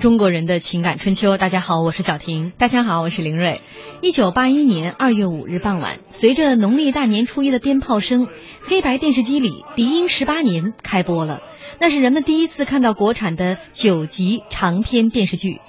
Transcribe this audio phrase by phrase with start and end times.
[0.00, 1.36] 中国人的情感春秋。
[1.36, 2.52] 大家好，我是小婷。
[2.56, 3.60] 大家好，我是林睿。
[4.00, 8.26] 一九八一年二月五日傍晚，随着农历大年初一的鞭炮声，
[8.62, 11.42] 黑白电视机里《敌英十八年》开播了。
[11.78, 15.60] 那是人们第一次看到国产的九集长篇电视剧。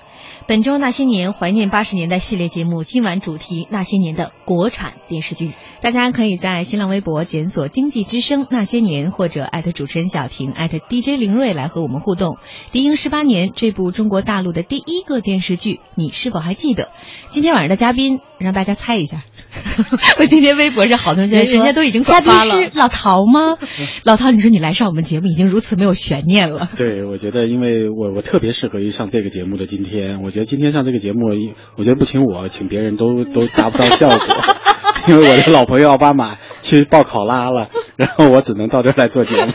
[0.48, 5.54] 本周《那些年》怀念八十年代系列节目，今晚主题那些年的国产电视剧。
[5.82, 12.36] 大家可以在新浪微博检索“经济之声那些年”或者艾特主持人小婷艾特 DJ 林睿来和我们互动。
[12.72, 16.90] 《敌英十八年》这部中国大陆的第一个电视剧，你是否还记得？
[17.30, 19.24] 今天晚上的嘉宾，让大家猜一下。
[20.20, 23.58] 我今天微博上好多人在说，人家都已经发了宾是老陶吗？
[24.04, 26.70] 老陶，你说你来上我们节目已经如此没有悬念了。
[26.78, 31.30] 对，我觉得因为我我特别适合于上这个节目的今天，我觉得今天上这个节目，
[31.78, 34.20] 我觉得不请我，请别人都 都达不到效果，
[35.08, 39.52] 因为我的老朋友奥巴马去报考拉了，然后我只能到这儿来做节目。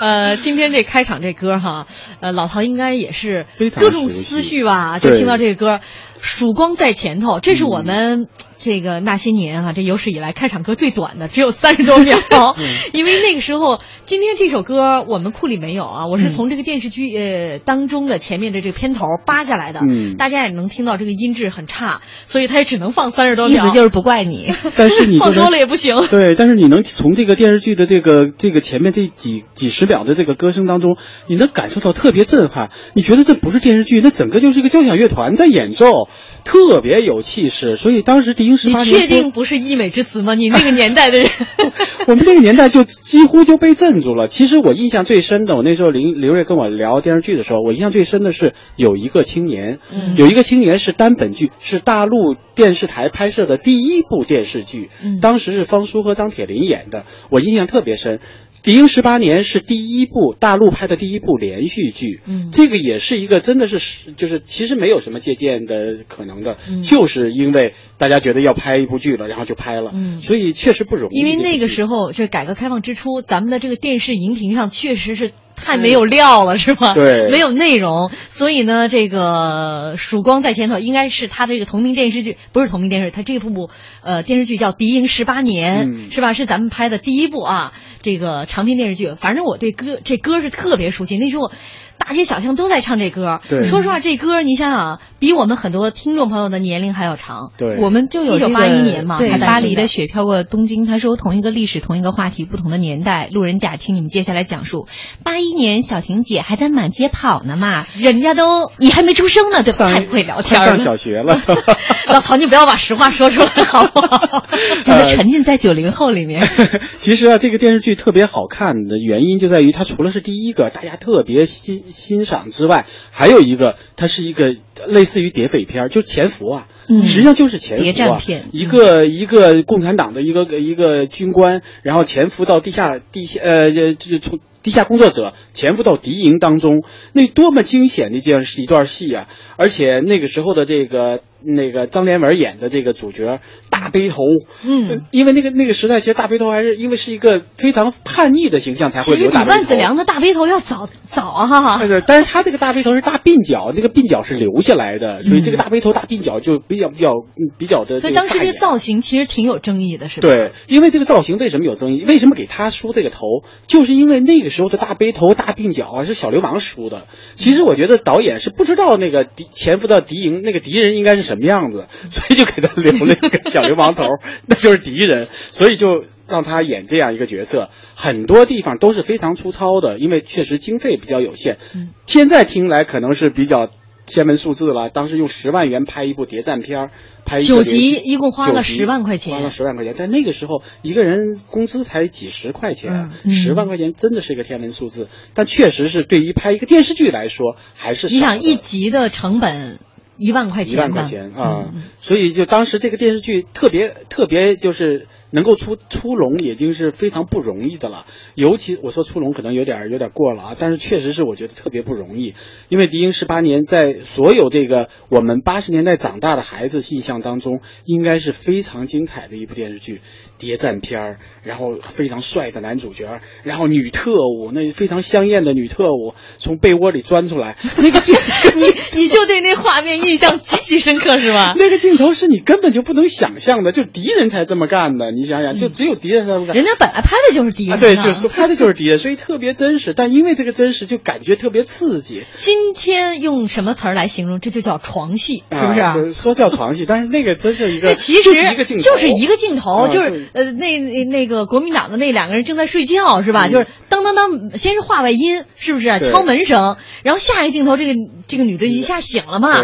[0.00, 1.88] 呃，今天这开场这歌哈，
[2.20, 5.80] 呃，老陶应该也是非常各种思绪吧，就听到这个歌，
[6.20, 8.28] 曙光在前头，这是我们。
[8.58, 12.18] 这个那些年啊，这有史以来开场歌最短的，只有三十多秒。
[12.92, 19.80] 因为那个时候，今天这首歌我们库里没有啊，我是从这个电视剧呃当中的前面的这个片头扒下来的。
[19.88, 23.64] 嗯大家也能听到这个音质很差，所以它也只能放三十多秒。
[23.64, 24.52] 意思就是不怪你。
[24.74, 25.96] 但是你就放多了也不行。
[26.10, 30.96] 对，但是你能从这个电视剧的这个这个前面这几几十秒的这个歌声当中，
[31.28, 32.70] 你能感受到特别震撼。
[32.94, 36.08] 你觉得这不是电视剧，那整个就是一个交响乐团在演奏，
[36.44, 37.76] 特别有气势。
[37.76, 40.34] 所以当时敌你八年播确定不是溢美之词吗？
[40.34, 41.28] 你那个年代的人。
[42.06, 44.28] 我们那个年代就几乎就被镇住了。
[44.28, 58.18] 其实我印象最深的，我那时候林林瑞跟我聊电视剧的时候，我印象最深的是有一个青年，嗯有一个青年是单本剧，是大陆电视台拍摄的第一部电视剧，嗯当时是方舒和张铁林演的，我印象特别深。
[58.62, 71.18] 《敌英十八年》是第一部大陆拍的第一部连续剧，嗯这个也是一个真的是就是其实没有什么借鉴的可能的，嗯就是因为大家觉得要拍一部剧了，然后就拍了，嗯所以确实不容易。
[71.18, 72.08] 因为那个时候。
[72.08, 75.32] 就是改革开放之初，咱们的这个电视荧屏上确实是
[75.64, 76.94] 太没有料了，是吧？
[76.94, 83.70] 对没有内容，所以呢，这个曙光在前头，应该是他的这个同名电视剧，不是同名电视，他这部部
[84.02, 86.32] 呃电视剧叫《敌营十八年》，嗯是吧？
[86.32, 89.14] 是咱们拍的第一部啊，这个长篇电视剧。
[89.18, 91.50] 反正我对歌这歌是特别熟悉，那时候。
[91.98, 97.52] 大街小巷都在唱这歌，对说实话，这歌你想想，比我们很多听众朋友的年龄还要长。
[97.58, 104.86] 对我们就有这个1981年嘛对，巴黎的的雪飘过东京，他说同一个历史，同一个话题，不同的年代，路人甲听你们接下来讲述。
[105.22, 109.90] 八一年，小婷姐还在满街跑呢嘛，人家都你还没出生呢，对吧？
[109.90, 111.38] 上太会聊天了上，小学了，
[112.08, 114.46] 老曹，你不要把实话说出来好不好？
[114.86, 116.46] 让他沉浸在九零后里面。
[116.96, 124.56] 其实啊，这个电视剧特别好看的原因就在于它除了是第一个大家特别欣欣赏之外，还有一个它是一个
[124.86, 126.66] 类似于谍匪片儿，就潜伏啊。
[126.90, 136.82] 嗯实际上就是潜伏、啊，谍战片一个一个共产党的一个一个军官，然后潜伏到地下地下呃这这从地下工作者潜伏到敌营当中，
[137.12, 139.28] 那多么惊险的一件一段戏啊！
[139.56, 143.40] 而且那个时候的这个那个张连文演的这个主角
[143.70, 144.22] 大背头，
[144.64, 149.56] 嗯，因为那个那个时代，其实大背头还是因为是一个非常叛逆的形象才会留大背头。
[149.56, 151.46] 万梓良的大背头要早早啊！
[151.46, 158.00] 哈哈对对，但是他这个大背头是大鬓角，那个鬓角是留下来的，所以这个大背头大鬓角就比较比较嗯比较的。
[158.00, 162.04] 所以当时这个造型其实挺有争议的，是吧？，对，因为这个造型为什么有争议？
[162.06, 163.42] 为什么给他梳这个头？
[163.66, 167.04] 就是因为那个时候的大背头、大鬓角啊，是小流氓梳的。
[167.36, 174.04] 其实我觉得导演是不知道那个敌潜伏到敌营那个敌人应该是什么样子， 所以就给他留了一个小流氓头，
[174.46, 177.68] 那就是敌人，所以就让他演这样一个角色。
[177.94, 181.58] 很多地方都是非常粗糙的，因为确实经费比较有限。
[182.06, 183.70] 现在听来可能是比较。
[184.10, 186.90] 天文数字了，当时用十万元拍一部谍战片儿，
[187.26, 189.94] 拍九集一共花了十万块钱花了十万块钱。
[189.98, 195.08] 但那个时候一个人工资才几十块钱，嗯十、万块钱真的是一个天文数字。
[195.34, 199.78] 但确实是对于拍一个电视剧来说，还是你想一集的成本
[200.18, 201.82] 一万块钱，一万块钱啊、嗯。
[202.00, 208.06] 所以就当时这个电视剧特别特别就是能够出出笼，已经是非常不容易的了。
[208.34, 212.34] 尤其我说出笼可能有点有点过了啊，但是确实是我觉得特别不容易，
[212.68, 220.00] 因为《敌营十八年》在所有这个我们八十年代长大的孩子印象当中，应该是非常精彩的一部电视剧，
[220.38, 228.14] 谍战片儿，然后非常帅的男主角，然后女特务，那非常香艳的女特务从被窝里钻出来， 那个镜。
[228.56, 228.64] 你
[229.00, 231.52] 你就对那画面印象极其深刻是吧？
[231.58, 235.12] 那个镜头是你根本就不能想象的，就敌人才这么干的。
[235.18, 236.54] 你想想，就只有敌人才这么干。
[236.54, 239.92] 人家本来拍的就是敌人、啊，对，就是拍的就是敌人，所以特别真实。
[239.94, 244.38] 但因为这个真实，就感觉特别刺激，今天用什么词儿来形容？
[244.40, 245.80] 这就叫床戏，是不是？
[245.80, 253.46] 啊就说叫床戏，但是那个真是一个，那其实就是一个镜头，就是一个镜头，啊就是就呃，那那那个国民党的那两个人正在睡觉，是吧？
[253.48, 256.76] 嗯就是当当当，先是话外音，是不是敲门声？
[257.02, 257.94] 然后下一个镜头，这个
[258.28, 259.62] 这个女的一下醒了嘛，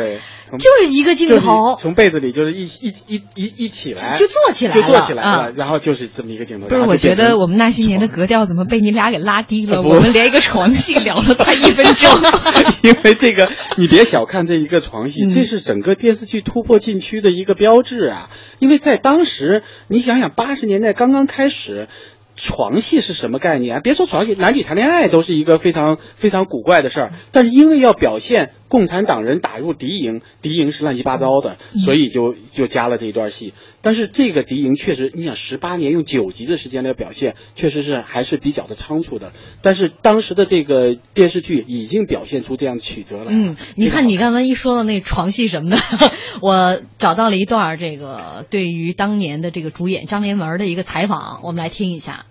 [0.59, 6.67] 就是一个镜头，从被子里就是一一一一一起来，就坐起来就坐起来了，啊然后就是这么一个镜头。
[6.67, 9.83] 不是，我觉得我们那些年的格调怎么被你俩给拉低了？
[9.83, 12.11] 我们连一个床戏聊了快一分钟。
[12.83, 18.29] 因为这个，你别小看这一个床戏，嗯这是整个电视剧突破禁区的一个标志啊！
[18.59, 21.89] 因为在当时，你想想八十年代刚刚开始。
[22.37, 23.81] 床戏是什么概念啊？
[23.81, 27.13] 别说床戏，男女谈恋爱都是一个非常非常古怪的事儿。
[27.31, 33.55] 但是因为要表现共产党人打入敌营，敌营是乱七八糟的，所以就就加了这一段戏。
[33.83, 39.31] 但是这个敌营确实，你想十八年用九集的时间来表现，确实是还是比较的仓促的。
[39.63, 43.31] 但是当时的这个电视剧已经表现出这样的曲折来了。
[43.31, 45.77] 嗯，你看你刚刚才一说到那床戏什么的，
[46.43, 52.27] 我找到了一段儿这个对于当年的这个主演张连文的一个采访，我们来听一下。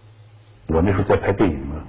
[0.68, 1.86] 我那时候在拍电影呢，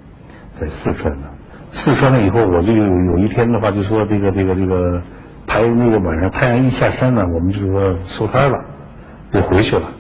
[0.53, 1.34] 在四川呢。
[1.77, 5.03] 四川了以后，我就有一天的话，就说这个这个这个
[5.47, 8.57] 拍那个晚上太阳一下山呢，我们就说收摊了，
[9.33, 9.91] 就回去了。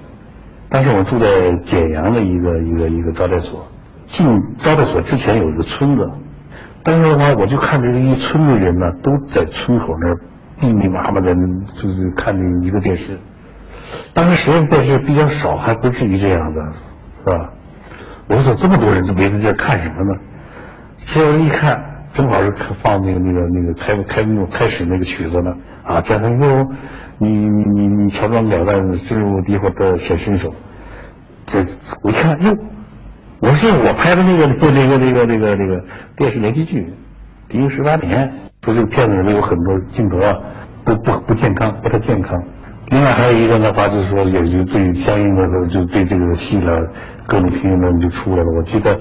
[0.70, 3.66] 当时我住在简阳的一个一个一个招待所，
[4.04, 4.26] 进
[4.56, 6.10] 招待所之前有一个村子，
[6.84, 10.20] 当时的话我就看着这一村的人呢，都在村口那儿
[10.62, 11.34] 密密麻麻的，
[11.74, 13.18] 就是看着一个电视。
[14.14, 16.60] 当时实验电视比较少，还不至于这样子，
[17.24, 17.50] 是吧？
[18.28, 20.20] 我说这么多人都围在这看什么呢？
[21.06, 22.52] 结果一看，正好是
[22.82, 25.52] 放那个那个那个开开幕开始那个曲子呢，
[25.84, 26.66] 啊，这样哟，
[27.18, 30.52] 你你你你乔装了旦，进入敌火的显身手。
[31.46, 31.60] 这
[32.02, 32.56] 我一看，哟，
[33.40, 35.84] 我是我拍的那个那个那个那个那个那个
[36.16, 36.80] 电视连续剧
[37.48, 38.30] 《敌营十八年》，
[38.64, 40.34] 说这个片子里面有很多镜头啊，
[40.84, 42.42] 不不不健康，不太健康。
[42.90, 46.76] 另外还有一个的话，就是说有一个对相应的就对这个戏呢，
[47.26, 48.46] 各种评论就出来了。
[48.56, 48.98] 我觉得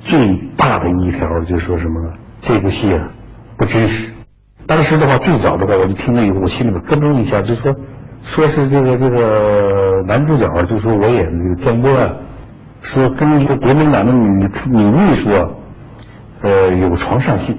[0.00, 0.26] 最
[0.56, 2.12] 大的一条就是说什么呢？
[2.40, 3.10] 这部戏啊
[3.56, 4.12] 不真实。
[4.66, 7.74] 当时的话，最早的话，我就听了以后，我心里边咯噔一下，就说
[8.20, 12.16] 说是这个这个男主角，就说我演的这个江波啊，
[12.80, 15.48] 说跟一个国民党的女女秘书啊，
[16.42, 17.56] 呃，有床上戏。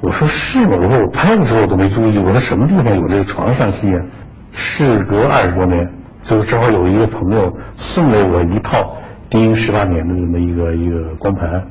[0.00, 0.76] 我说是吗？
[0.80, 4.04] 我说我拍的时候我都没注意，我说什么地方有这个床上戏啊？
[4.52, 5.90] 事隔二十多年，
[6.22, 8.78] 就正好有一个朋友送给我一套
[9.28, 11.66] 《敌营十八年》的这么一个一个光盘，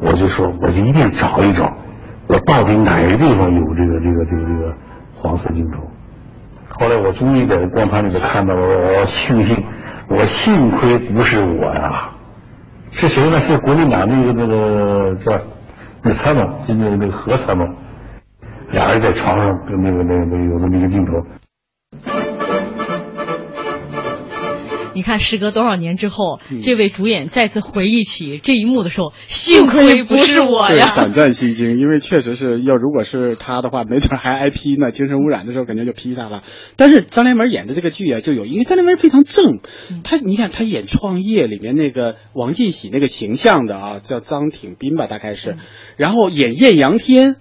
[0.00, 1.72] 我就说我就一定找一找，
[2.28, 4.74] 我到底哪个地方有这个这个这个这个
[5.14, 5.82] 黄色镜头。
[6.68, 9.64] 后来我终于在光盘里头看到了，我庆幸，
[10.10, 12.10] 我幸亏不是我呀，
[12.90, 13.38] 是谁呢？
[13.38, 15.32] 是国民党那个那个叫
[16.02, 17.64] 那参谋，就那个那个何参谋，
[18.72, 21.12] 俩人在床上跟那个那个那个有这么一个镜头。
[24.96, 30.94] 你看，时隔多少年之后，嗯这位主演再次回忆起这一幕的时候，幸亏不是我对，呀。
[30.96, 34.90] 胆战心惊，因为确实是要如果是他的话，没准还挨批呢。
[34.90, 36.42] 精神污染的时候肯定就批他了。
[36.76, 39.58] 但是张连文演的这个剧啊，就有因为张连文非常正，
[40.02, 45.56] 他你看他演《创业》里面那个王进喜那个形象的啊，叫张挺斌吧，大概是，
[45.98, 47.36] 然后演艳阳天。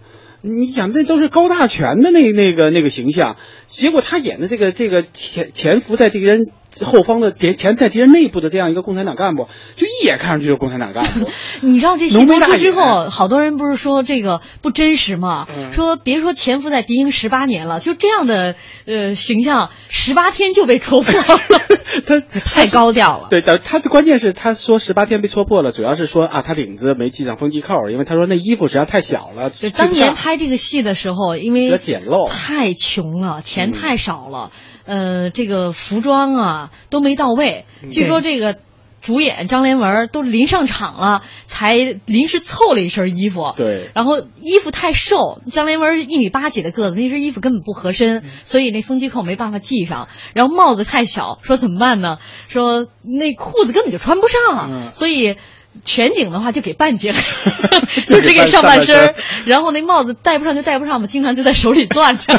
[0.47, 3.35] 你想，那都是高大全的那那个那个形象，
[3.65, 6.41] 结果他演的这个这个潜潜伏在这个人
[6.83, 11.29] 后方的敌前在敌人内部的这样一个共产党干部，就一眼看上去就是共产党干部。
[11.61, 15.47] 你知道这戏浓眉大播出之后，好多人不是说这个不真实吗？
[15.55, 18.55] 嗯说别说潜伏在敌营十八年了，就这样的
[18.85, 21.41] 呃形象，十八天就被戳破了。
[22.05, 23.27] 他太高调了。
[23.29, 29.49] 对的，他的关键是他说十八天被戳破了，主要是说啊，他领子没系上风机扣，因为他说那衣服实际上太小了。
[29.49, 34.51] 就当年拍这个戏的时候，因为简陋太穷了，钱太少了，
[34.85, 37.65] 呃，这个服装啊都没到位。
[37.91, 38.57] 据说这个
[39.01, 41.75] 主演张连文都临上场了，才
[42.05, 43.53] 临时凑了一身衣服。
[43.55, 50.07] 对然后衣服太瘦，张连文一米八几的个子，那身衣服根本不合身，所以那风机扣没办法系上。
[50.33, 52.17] 然后帽子太小，说怎么办呢？
[52.47, 55.35] 说那裤子根本就穿不上，嗯所以。
[55.83, 57.11] 全景的话就给半截，
[58.07, 59.13] 就就只给上半身，
[59.45, 62.33] 然后那帽子戴不上就戴不上嘛，经常就在手里攥着。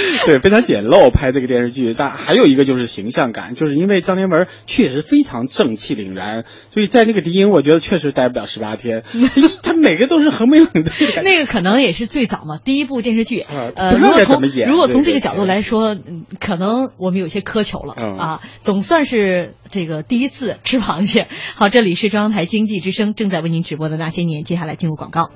[0.26, 9.02] 对，非常简陋拍这个电视剧，但还有一个就是形象感，就是因为张连文确实非常正气凛然，所以在那个敌营，我觉得确实待不了十八天，
[9.62, 11.22] 他每个都是横眉冷对的。
[11.22, 13.40] 那个可能也是最早嘛，第一部电视剧。
[13.74, 21.28] 呃，如果从如果从这个角度来说，嗯可能我们有些苛求了、嗯啊，总算是这个第一次吃螃蟹。
[21.54, 25.30] 好，这里是中央台经济之声正在为您直播的那些年，接下来进入广告。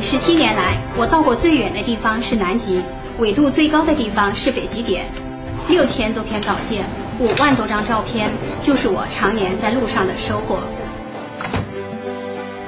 [0.00, 2.82] 十七年来，我到过最远的地方是南极，
[3.18, 5.06] 纬度最高的地方是北极点，
[5.68, 6.84] 六千多篇稿件，
[7.18, 10.60] 五万多张照片，就是我常年在路上的收获。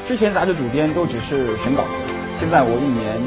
[0.08, 2.00] 之前杂志主编都只是审稿子，
[2.34, 3.20] 现在我一年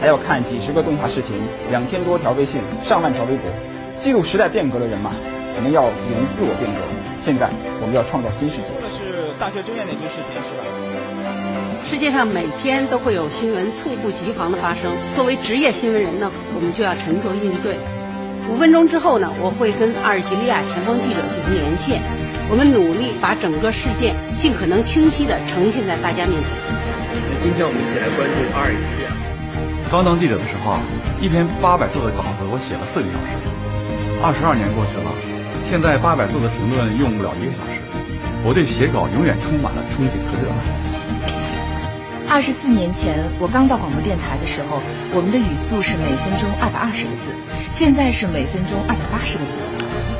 [0.00, 1.36] 还要看几十个动画视频，
[1.70, 3.50] 两千多条微信，上万条微博，
[3.98, 5.12] 记录时代变革的人嘛，
[5.56, 6.80] 我们要勇于自我变革。
[7.20, 7.48] 现在
[7.80, 8.68] 我们要创造新世界。
[8.68, 10.83] 说的是大学争艳那句视频是吧？
[11.90, 17.76] 世界上每天都会有新闻猝不及防的发生，作为职业新闻人呢，我们就要沉着应对。
[18.50, 22.02] 五分钟之后呢，我会跟阿尔及利亚前方记者进行连线，
[22.50, 26.50] 我们努力把整个事件尽可能清晰地呈现在大家面前。
[27.42, 29.10] 今天我们一起来关注阿尔及利亚。
[29.90, 30.80] 刚当记者的时候啊，
[31.20, 33.36] 一篇八百字的稿子我写了四个小时，
[34.22, 35.12] 二十二年过去了，
[35.64, 37.80] 现在八百字的评论用不了一个小时。
[38.44, 40.56] 我对写稿永远充满了憧憬和热爱。
[42.28, 44.80] 二十四年前，我刚到广播电台的时候，
[45.14, 47.30] 我们的语速是每分钟二百二十个字，
[47.70, 49.60] 现在是每分钟二百八十个字。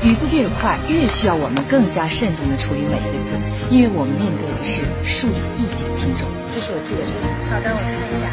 [0.04, 3.32] 语速越快，越需要我们更加慎重的处理每一个字，
[3.70, 6.28] 因为我们面对的是数以亿计的听众。
[6.52, 7.26] 这是我记的声音。
[7.50, 8.28] 好的，我看一下。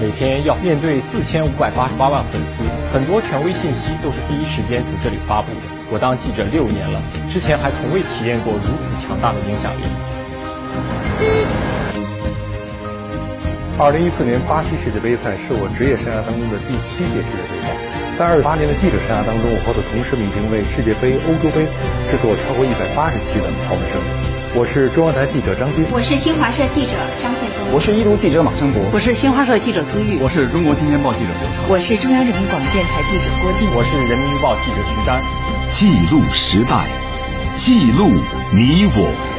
[0.00, 2.62] 每天要面对四千五百八十八万粉丝，
[2.92, 5.60] 很多权威信息都是第一时间从这里发布的。
[5.90, 7.02] 我当记者六年了，
[7.32, 9.82] 之前还从未体验过如此强大的影响力。
[13.78, 17.76] 二零一四年巴西世界杯赛是我职业生涯当中的第七届世界杯赛。
[18.16, 21.68] 在二十八年的记者生涯当中，我和我的同事们已经为世界杯、欧洲杯
[22.08, 24.00] 制作超过一百八十期的跑文声。
[24.56, 35.20] 我是中央台记者张军，我是新华社记者张倩松，我是一读记者马生博，我是新华社记者朱玉，我是中国青年报记者刘畅，我是中央人民广播电台记者郭静，我是人民日报记者徐丹。
[35.68, 36.88] 记录时代，
[37.60, 38.08] 记录
[38.56, 39.35] 你我。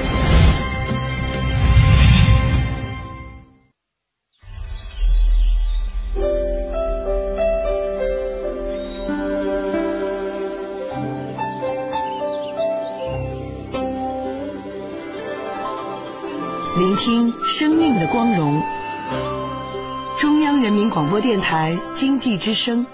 [21.39, 22.85] 台经济之声。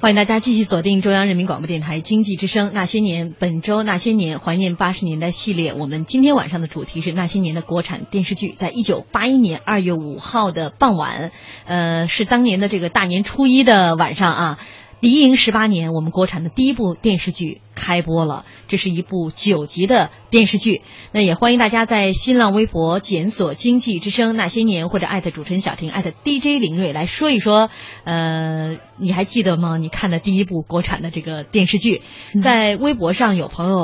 [0.00, 5.74] 欢迎大家继续锁定中央人民广播电台经济之声《那些年》，本周《那些年》怀念八十年代系列。
[5.74, 8.52] 我们今天晚上的主题是那些年的国产电视剧。
[8.52, 11.32] 在一九八一年二月五号的傍晚，
[11.64, 14.58] 呃，是当年的这个大年初一的晚上啊。
[15.00, 18.44] 敌营十八年，我们国产的第一部电视剧开播了。
[18.66, 20.82] 这是一部九集的电视剧。
[21.12, 27.70] 那也欢迎大家在新浪微博检索“经济之声那些年”或者艾特主持人小婷艾特 DJ 林睿来说一说。
[28.04, 29.78] 呃，你还记得吗？
[29.78, 32.02] 你看的第一部国产的这个电视剧，
[32.42, 33.78] 在微博上有朋友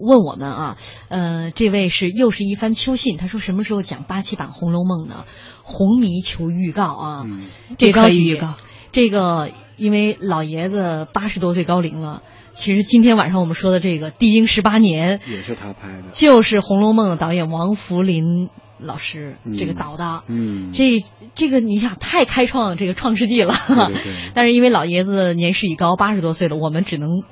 [0.00, 0.76] 问我们啊，
[1.08, 5.24] 呃，这位是又是一番秋信，他说什么时候讲八七版《红楼梦》呢？
[5.62, 7.40] 红迷求预告啊，嗯
[7.76, 8.54] 这不可以预告。
[8.94, 12.22] 这个因为老爷子八十多岁高龄了，
[12.54, 18.48] 其实今天晚上我们说的这个《帝英十八年》也是他拍的，就是《红楼梦》的导演王福林
[18.78, 19.58] 老师嗯。
[19.58, 20.22] 这个导的。
[20.28, 21.02] 嗯，这
[21.34, 24.12] 这个你想太开创这个创世纪了，对对对。
[24.32, 27.24] 但是因为老爷子年事已高，八十多岁了，我们只能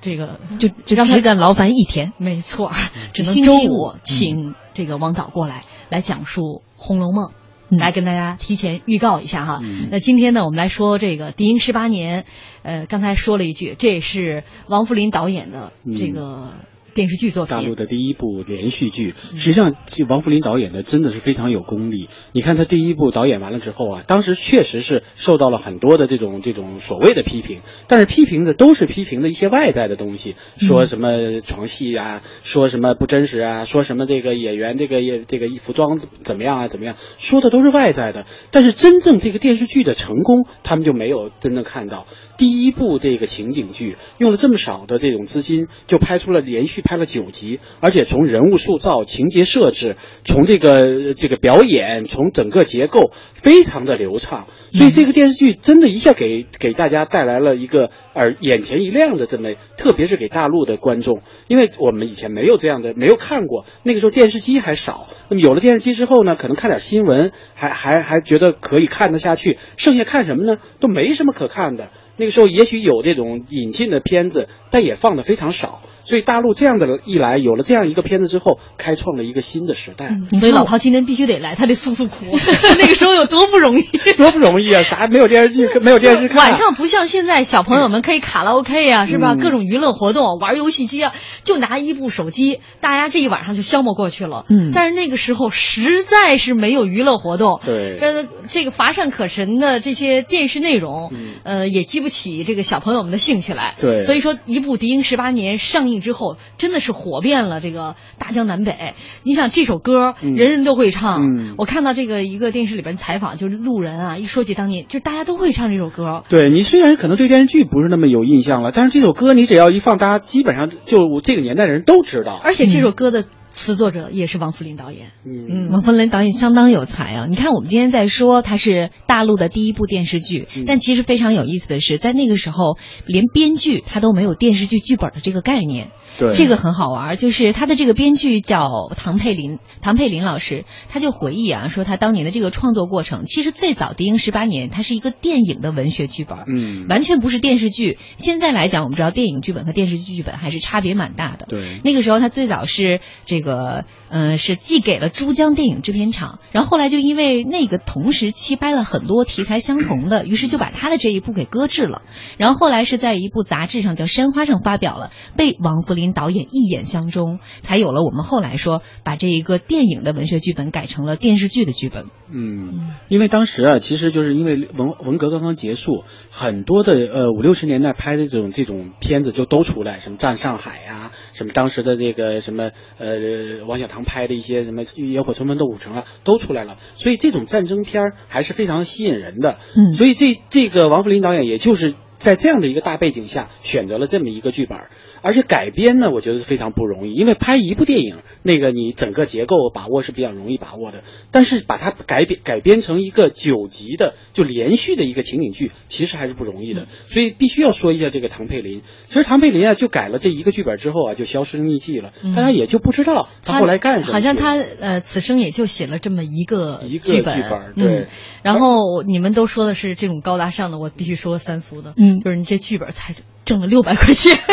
[0.00, 2.12] 这个就就让他只敢劳烦一天。
[2.18, 2.72] 没错，
[3.14, 3.92] 只能周五。
[3.92, 6.40] 五请这个王导过来来讲述
[6.74, 7.26] 《红楼梦》
[7.70, 9.60] 来跟大家提前预告一下哈。
[9.90, 12.22] 那今天呢，我们来说这个《敌营十八年》，
[12.62, 16.52] 呃，刚才说了一句，这也是王扶林导演的这个。
[16.94, 19.14] 电视剧作品，大陆的第一部连续剧。
[19.34, 22.08] 实际上，这王扶林导演的，真的是非常有功力。
[22.32, 38.26] 你看他第一部导演完了之后啊，当时确实是受到了很多的这种这种所谓的批评，但是批评的都是批评的一些外在的东西，说什么床戏啊，说什么不真实啊，说什么这个演员这个也这个衣服装怎么样啊，怎么样，说的都是外在的。
[38.50, 42.06] 但是真正这个电视剧的成功，他们就没有真正看到。
[42.40, 70.56] 第一部这个情景剧用了这么少的这种资金，就拍出了连续拍了九集，而且从人物塑造、情节设置，从这个这个表演，从整个结构非常的流畅，所以这个电视剧真的一下给给大家带来了一个耳眼前一亮的这么，特别是给大陆的观众，因为我们以前没有这样的，没有看过，那个时候电视机还少，那么有了电视机之后呢，可能看点新闻，还还还觉得可以看得下去，剩下看什么呢？
[70.78, 71.90] 都没什么可看的。
[72.20, 75.80] 那个时候也许有这种引进的片子，但也放的非常少。
[76.04, 80.18] 所以大陆这样的一来，有了这样一个片子之后，开创了一个新的时代。
[80.38, 82.26] 所以老陶今天必须得来，他得诉诉苦。
[82.80, 83.82] 那个时候有多不容易，
[84.16, 84.82] 多不容易啊！
[84.82, 86.36] 啥没有电视剧，没有电视看。
[86.36, 89.36] 晚上不像现在，小朋友们可以卡拉 OK 啊，是吧？
[89.36, 91.12] 各种娱乐活动，玩游戏机啊，
[91.44, 94.46] 就拿一部手机，大家这一晚上就消磨过去了。
[94.48, 94.72] 嗯。
[94.74, 97.60] 但是那个时候实在是没有娱乐活动。
[97.64, 97.98] 对。
[98.00, 101.12] 呃，这个乏善可陈的这些电视内容，
[101.44, 103.74] 呃，也激不起这个小朋友们的兴趣来。
[103.80, 104.02] 对。
[104.02, 105.99] 所以说，一部《敌营十八年》上映。
[106.00, 108.94] 之后真的是火遍了这个大江南北。
[109.22, 111.54] 你想这首歌，人人都会唱。
[111.56, 116.22] 我看到这个一个电视里边采访，就是路人啊，一说起当年，就大家都会唱这首歌。
[116.28, 122.40] 对你虽然可能对电视剧不是那么有印象了，但是这首歌你只要一放，大家基本上就这个年代的人都知道。
[122.42, 123.24] 而且这首歌的。
[123.50, 127.26] 词作者也是王扶林导演，嗯，王扶林导演相当有才啊！
[127.28, 135.90] 你看，我们今天在说他是大陆的第一部电视剧，但其实非常有意思的是，在那个时候，连编剧他都没有电视剧剧本的这个概念。
[136.18, 147.96] 对，这个很好玩，就是他的这个编剧叫唐佩林，唐佩林老师，他就回忆啊，说他当年的这个创作过程，其实最早《敌营十八年》它是一个电影的文学剧本，嗯，完全不是电视剧。
[148.16, 151.46] 现在来讲，我们知道电影剧本和电视剧剧本还是差别蛮大的。
[151.48, 162.02] 对，那个时候他最早是这个，嗯，是寄给了珠江电影制片厂，然后后来就因为那个同时期拍了很多题材相同的，于是就把他的这一部给搁置了。
[162.36, 165.99] 然后后来是在一部杂志上叫《山花》上发表了，被王扶林。
[166.12, 172.06] 导演一眼相中，才有了我们后来说把这一个电影的文学剧本改成了电视剧的剧本。
[172.32, 186.76] 嗯，因为当时啊，其实就是因为文文革刚刚结束，很多的呃五六十年代拍的这种这种片子就都出来，什么《战上海》呀，什么当时的这个什么呃王小棠拍的一些什么《野火春风斗古城》啊，都出来了。
[186.94, 189.58] 所以这种战争片还是非常吸引人的。
[189.74, 194.78] 嗯，所以这这个王扶林导演也就是在这样的一个大背景下选择了这么一个剧本。
[195.22, 206.86] 而且改编呢，我觉得是非常不容易，因为拍一部电影，那个你整个结构把握是比较容易把握的，但是把它改编改编成一个九集的就连续的一个情景剧，其实还是不容易的。
[207.08, 208.82] 所以必须要说一下这个唐佩林。
[209.08, 214.12] 其实唐佩林啊，就改了这一个剧本之后啊，就销声匿迹了，大家也就不知道他后来干什么。
[214.12, 218.08] 好像他呃，此生也就写了这么一个一个剧本，对。
[218.42, 223.14] 然后你们都说的是这种高大上的，我必须说三俗的，嗯，就是你这剧本才
[223.50, 224.38] 挣了六百块钱。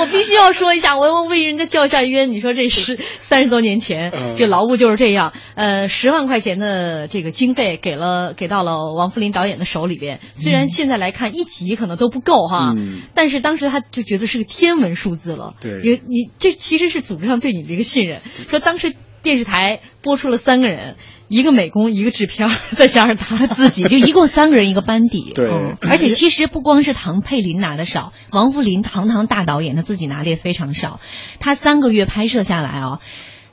[0.00, 2.32] 我必须要说一下，我要为人家叫一下冤。
[2.32, 5.32] 你说这是三十多年前，这劳务就是这样。
[5.54, 10.18] 呃，十万块钱的这个经费给了给到了王扶林导演的手里边。
[10.34, 12.74] 虽然现在来看一集可能都不够哈，
[13.14, 15.54] 但是当时他就觉得是个天文数字了。
[15.60, 18.22] 对，你你这其实是组织上对你的一个信任。
[18.48, 20.96] 说当时电视台播出了三个人。
[21.30, 25.30] 一个美工，一个制片， 再加上他自己， 就一共三个人一个班底。
[25.32, 25.48] 对，
[25.80, 30.98] 而且其实不光是唐佩林拿的少，王扶林堂堂大导演他自己拿的也非常少。
[31.38, 32.98] 他三个月拍摄下来啊，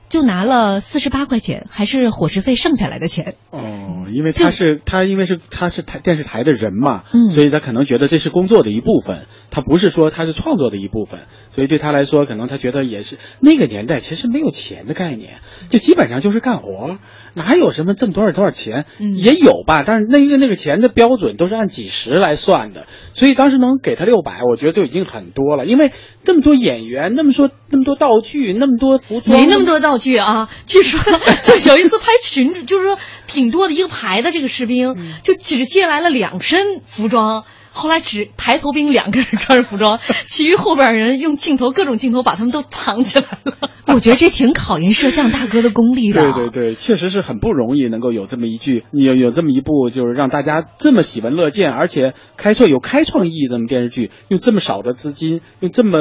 [0.10, 3.36] 就拿了四十八块钱，还是伙食费剩下来的钱。
[3.52, 15.36] 哦，因为他是他，因为是他是台电视台的人嘛，嗯，所以他可能觉得这是工作的一部分，他不是说他是创作的一部分，所以对他来说，可能他觉得也是那个年代其实没有钱的概念，
[15.70, 16.98] 就基本上就是干活。
[17.38, 18.86] 哪有什么挣多少多少钱？
[19.16, 25.66] 也有吧，但是那个那个钱的标准都是按几十来算的，所以当时能给他六百，我觉得就已经很多了。
[25.66, 25.92] 因为
[26.26, 30.50] 那么多演员，那么说那么多道具，那么多服装，没那么多道具啊。
[30.66, 31.00] 据说
[31.46, 32.98] 就 有一次拍群，就是说
[33.28, 37.46] 挺多的一个排的这个士兵，就只借来了两身服装。
[37.78, 43.70] 后来只排头兵两个人穿着服装， 其余后边人用镜头各种镜头把他们都藏起来了。
[43.88, 46.22] 我觉得这挺考验摄像大哥的功力的。
[46.22, 56.00] 对对对，确实是很不容易，能够有这么一句，有有这么一部，就是让大家这么喜闻乐见，而且开创有开创意义的这么电视剧，用这么少的资金，用这么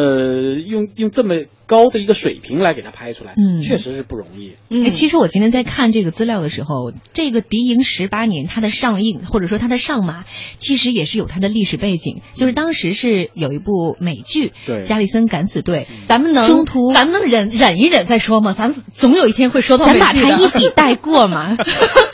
[0.55, 4.55] 用用这么高的一个水平来给它拍出来，嗯确实是不容易。
[4.85, 10.25] 哎，其实我今天在看这个资料的时候，这个《敌营十八年》它的上映或者说它的上马，
[10.59, 18.55] 其实也是有它的历史背景，就是当时是有一部美剧对《加里森敢死队》，咱们能中途咱们能忍忍一忍再说吗？
[18.55, 21.55] 咱们总有一天会说到咱把它一笔带过嘛，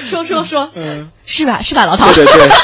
[0.06, 1.60] 说说说，嗯，是吧？
[1.60, 2.12] 是吧，老陶？
[2.12, 2.48] 对对对。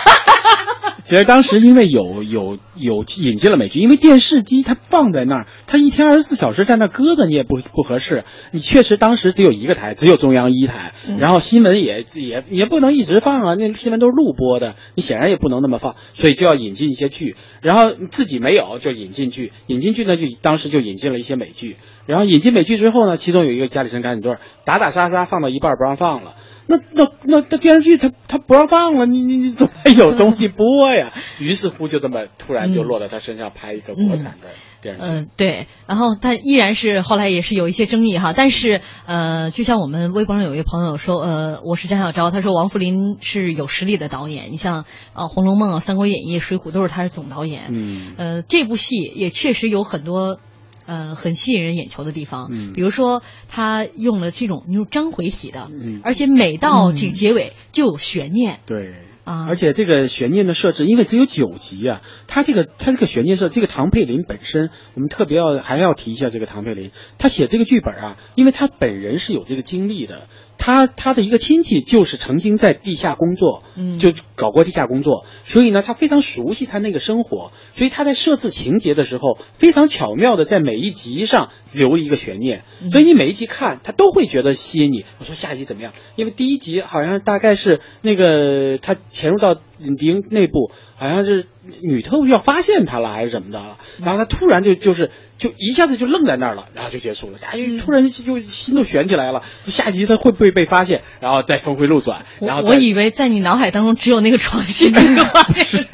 [1.03, 8.25] 其实当时因为有有有引进了美剧，因为电视机它放在那儿，它一天二十四小时在那搁着，你也不不合适。
[8.53, 17.37] 你确实当时只有一个台，只有中央一台，嗯然后新闻也也也不能一直放啊，那新闻都是录播的，你显然也不能那么放，所以就要引进一些剧。
[17.61, 21.77] 然后自己没有就引进剧，引进剧呢就当时就引进了一些美剧。
[22.07, 24.33] 然后引进美剧之后呢，其中有一个《加里森敢死队》，
[24.65, 26.35] 打打杀杀放到一半不让放了。
[26.67, 31.13] 那那那那电视剧它它不让放了，你你你总得有东西播呀。
[31.39, 34.49] 于是乎就这么突然就落到他身上拍一个国产的
[34.81, 35.07] 电视剧。
[35.07, 50.39] 嗯，对，然后他依然是后来也是有一些争议哈，但是呃，就像我们微博上有一位朋友说，呃，我是张小昭，他说王扶林是有实力的导演，你像呃《红楼梦》啊、《三国演义》《水浒》都是他是总导演，嗯呃，这部戏也确实有很多。
[50.87, 52.73] 呃，很吸引人眼球的地方，嗯。
[52.73, 56.01] 比如说他用了这种用章回体的，嗯。
[56.05, 58.95] 而且每到这个结尾就有悬念，对。
[59.25, 73.99] 啊，而且这个悬念的设置，因为只有九集啊，他这个他这个悬念设，这个唐佩林本身，我们特别要还要提一下这个唐佩林，他写这个剧本啊，因为他本人是有这个经历的，他他的一个亲戚就是曾经在地下工作，嗯。
[73.99, 85.05] 就搞过地下工作，所以呢，他非常熟悉他那个生活，所以他在设置情节的时候，非常巧妙的在每一集上留一个悬念，所以你每一集看，他都会觉得吸引你。
[85.19, 85.93] 我说下一集怎么样？
[86.17, 91.47] 因为第一集好像大概是那个他潜入到敌营内部，好像是
[91.83, 101.03] 女特务要发现他了还是怎么的了，然后他突然就就是就一下子就愣在那儿了，然后就结束了，他，就突然就就心都悬起来了，下一集他会不会被发现？
[101.21, 105.87] 然后再峰回路转，然后我我以为在你脑海当中只有那个床戏那个画面， 是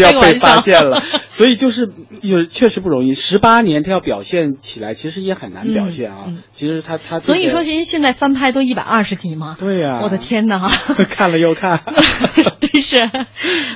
[0.00, 1.86] 要被发现了，所以就是
[2.22, 3.14] 就是确实不容易。
[3.14, 6.32] 十八年他要表现起来，其实也很难表现啊。
[6.52, 9.56] 其实他他、这个所以说，现在翻拍都一百二十集嘛。
[9.58, 10.68] 对呀、我的天哪！
[11.10, 11.82] 看了又看，
[12.60, 13.10] 真是，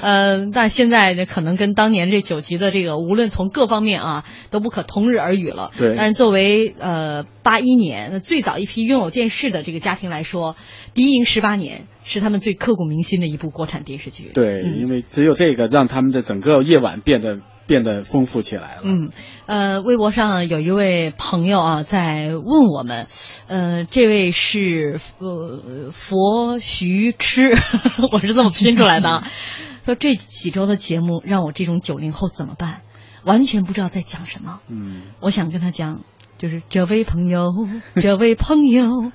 [0.02, 5.72] 呃，但现在，可能跟当年这九集的这个，无论从各方面啊，都不可同日而语了。
[5.76, 10.54] 对但是作为呃八一年最早一批拥有电视的这个家庭来说，
[10.94, 14.30] 《敌营十八年》是他们最刻骨铭心的一部国产电视剧。
[14.32, 18.80] 对，嗯因为只有这个让他们的整个夜晚变得变得丰富起来了。
[18.84, 19.10] 嗯，
[19.44, 23.06] 呃，微博上有一位朋友啊在问我们，
[23.46, 27.52] 呃，这位是呃佛徐痴，
[28.10, 29.28] 我是这么拼出来的啊，
[29.84, 32.80] 说这几周的节目让我这种九零后怎么办？
[33.24, 34.60] 完全不知道在讲什么。
[34.68, 36.00] 嗯，我想跟他讲，
[36.38, 37.52] 就是这位朋友，
[37.96, 39.12] 这位朋友。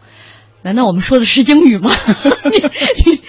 [0.63, 1.91] 难道我们说的是英语吗？
[2.45, 3.21] 你你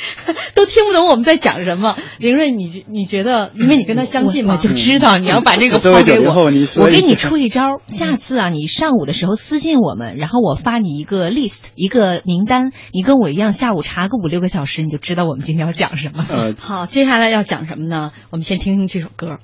[0.54, 1.96] 都听不懂我们在讲什么。
[2.18, 6.50] 林瑞，你你觉得，因为你跟他相近嘛，我就知道你要把这个作为抛给90后我。
[6.50, 16.24] 你说我给你出一招，下次啊，你上午的时候私信我们，然后我发你一个 list 一个名单，你跟我一样，下午查个五六个小时，你就知道我们今天要讲什么。
[16.28, 18.12] 呃， 好，接下来要讲什么呢？
[18.30, 19.38] 我们先听听这首歌。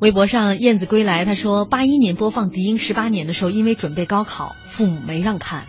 [0.00, 5.66] 微博上燕子归来，他说，八一年播放《敌营十八年》的时候，因为准备高考，父母没让看。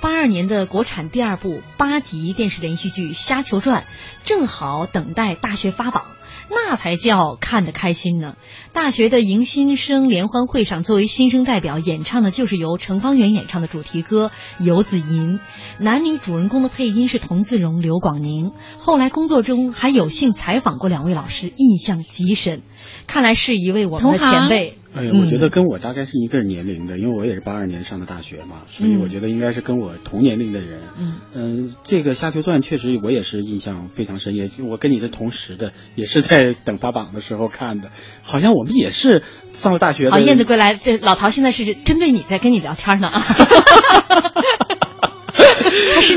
[0.00, 3.82] 八二年的国产第二部八集电视连续剧《虾球传》，
[4.24, 6.06] 正好等待大学发榜，
[6.50, 8.36] 那才叫看得开心呢。
[8.72, 14.32] 大学的迎新生联欢会上，作为新生代表演唱的就是由程方圆演唱的主题歌
[14.64, 15.38] 《游子吟》，
[15.78, 18.50] 男女主人公的配音是童自荣、刘广宁。
[18.78, 22.62] 后来工作中还有幸采访过两位老师，印象极深。
[23.08, 24.74] 看来是一位我们的前辈。
[24.94, 30.80] 哎呀，我觉得跟我大概是一个年龄的，因为我也是八二年上的大学嘛，所以我觉得应该是跟我同年龄的人。
[30.98, 37.90] 嗯嗯，这个《虾球传》确实我也是印象非常深，也我跟你是同时的，也是在等发榜的时候看的，
[38.22, 40.12] 好像我们也是上了大学的。
[40.12, 43.20] 啊，燕子归来，这老陶现在是针对你在跟你聊天呢啊。
[43.20, 43.97] 他是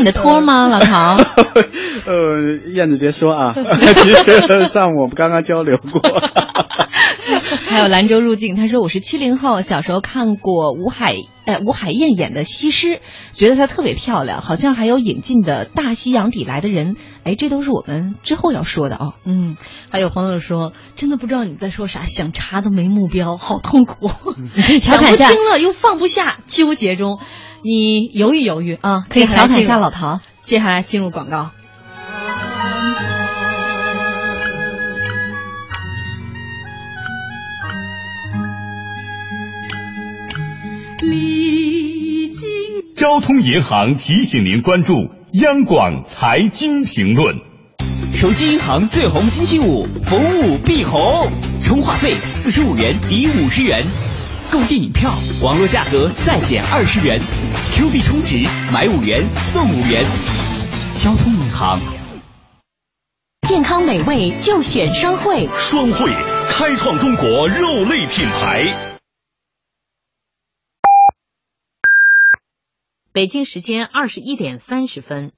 [0.02, 1.18] 你的托吗，老唐？
[2.06, 2.42] 呃，
[2.74, 3.54] 燕子别说啊，
[4.02, 6.02] 其实上午我们刚刚交流过。
[7.68, 12.88] 还有兰州入境，他说我是七零后，小时候看过吴海呃吴海燕演的《西施》，
[13.34, 19.14] 觉得她特别漂亮，好像还有引进的《大西洋底来的人》，哎，这都是我们之后要说的啊、哦。
[19.26, 19.58] 嗯，
[19.90, 24.10] 还有朋友说，真的不知道你在说啥，想查都没目标，好痛苦，
[24.82, 27.20] 想不清了又放不下，纠结中。
[27.64, 30.20] 你犹豫犹豫啊，可以调侃一下老陶。
[30.42, 31.52] 接下来进入广告。
[43.02, 47.36] 交通银行提醒您关注央广财经评论。
[48.14, 51.28] 手机银行最红星期五，服务必红，
[51.64, 53.84] 充话费四十五元抵五十元。
[54.52, 55.12] 购电影票，
[55.42, 57.20] 网络价格再减二十元
[57.74, 60.06] ；Q 币充值，买五元送五元。
[60.96, 61.80] 交通银行，
[63.48, 65.50] 健康美味就选双汇。
[65.58, 66.12] 双汇
[66.50, 68.91] 开创中国肉类品牌。
[73.14, 75.34] 北京时间二十一点三十分。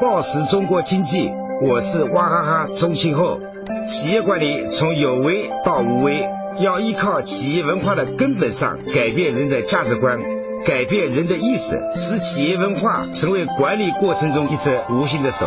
[0.00, 1.30] 报时中国经济，
[1.62, 3.38] 我是娃哈哈钟庆后。
[3.86, 6.28] 企业管理从有为到无为，
[6.58, 10.20] 要依靠企业文化的根本上改变人的价值观，
[10.66, 15.46] 改变人的意识，使企业文化成为管理过程中一只无形的手。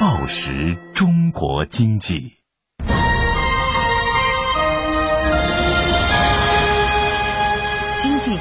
[0.00, 2.35] 报时中国经济，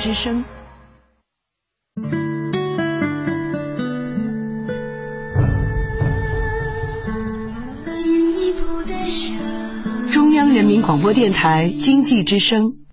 [0.05, 0.43] 之声。
[10.13, 12.85] 中央人民广播电台经济之声。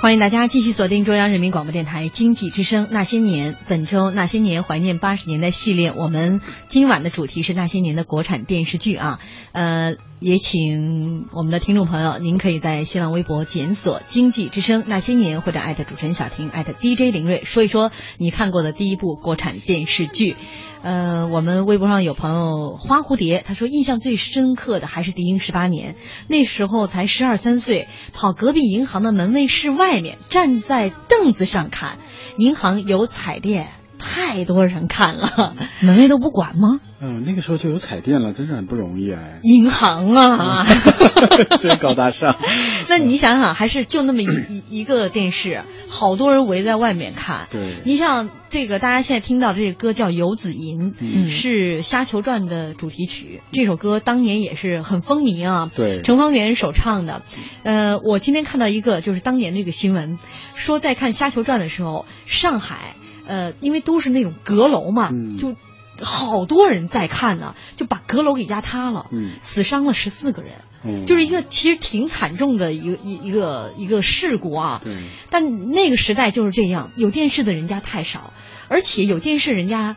[0.00, 3.54] 欢迎大家继续锁定中央人民广播电台经济之声《那些年》。
[3.68, 9.20] 本周《那些年》怀念八十年代系列，我们今晚的主题是那些年的国产电视剧啊。
[9.52, 20.36] 呃，也请我们的听众朋友，您可以在新浪微博检索“经济之声那些年”或者艾特主持人小婷，艾特 DJ 林睿，说一说你看过的第一部国产电视剧。
[20.82, 25.94] 呃，我们微博上有朋友花蝴蝶，他说印象最深刻的还是《敌营十八年》，
[26.28, 31.98] 那时候才十二三岁，跑隔壁银行的门卫室外面，站在凳子上看，
[32.36, 33.66] 银行有彩电，
[34.02, 36.80] 太多人看了， 门卫都不管吗？
[37.04, 39.40] 嗯，那个时候就有彩电了，真是很不容易哎。
[39.42, 40.64] 银行啊，
[41.58, 42.36] 真高大上。
[42.88, 44.26] 那你想想，还是就那么一
[44.68, 47.48] 一一个电视，好多人围在外面看。
[47.50, 53.40] 对，你像这个，大家现在听到这个歌叫《游子吟》，嗯是《虾球传》的主题曲。
[53.50, 55.70] 这首歌当年也是很风靡啊。
[55.74, 57.22] 对程方圆首唱的。
[57.64, 60.18] 呃，我今天看到一个就是当年这个新闻，
[60.54, 62.94] 说在看《虾球传》的时候，上海
[63.26, 65.56] 呃，因为都是那种阁楼嘛，嗯就
[66.00, 70.52] 好多人在看呢，就把阁楼给压塌了，嗯死伤了十四个人。
[70.84, 74.82] 嗯就是一个其实挺惨重的一个一一个一个事故啊。
[75.30, 78.32] 但那个时代就是这样，有电视的人家太少，
[78.66, 79.94] 而且有电视人家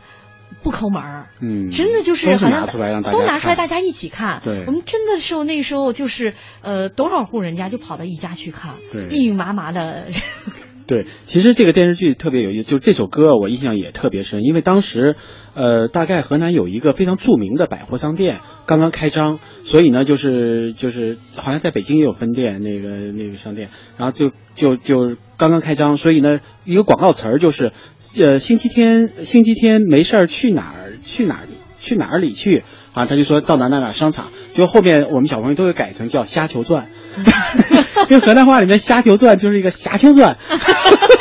[0.62, 1.26] 不抠门儿。
[1.40, 2.68] 嗯，真的就是好像
[3.02, 4.42] 都拿出来，大家一起看。
[4.44, 10.06] 对我们真的时候那时候就是呃多少户人家就跑到一家去看，对密密麻麻的。
[10.86, 15.16] 对，其实这个电视剧特别有意思，就这首歌我印象也特别深，因为当时，
[15.54, 27.72] 呃，大概河南有一个非常著名的百货商店刚刚开张，所以呢，就是就是好像在北京也有分店，那个那个商店，然后就就就刚刚开张，所以呢，一个广告词儿就是，
[28.16, 31.48] 呃，星期天星期天没事儿去哪儿去哪儿
[31.80, 36.86] 去哪里去啊，他就说到哪哪哪商场，就后面我们小朋友都会改成叫虾球传。
[38.08, 40.36] 因为河南话里面“虾球钻”就是一个“虾球钻”，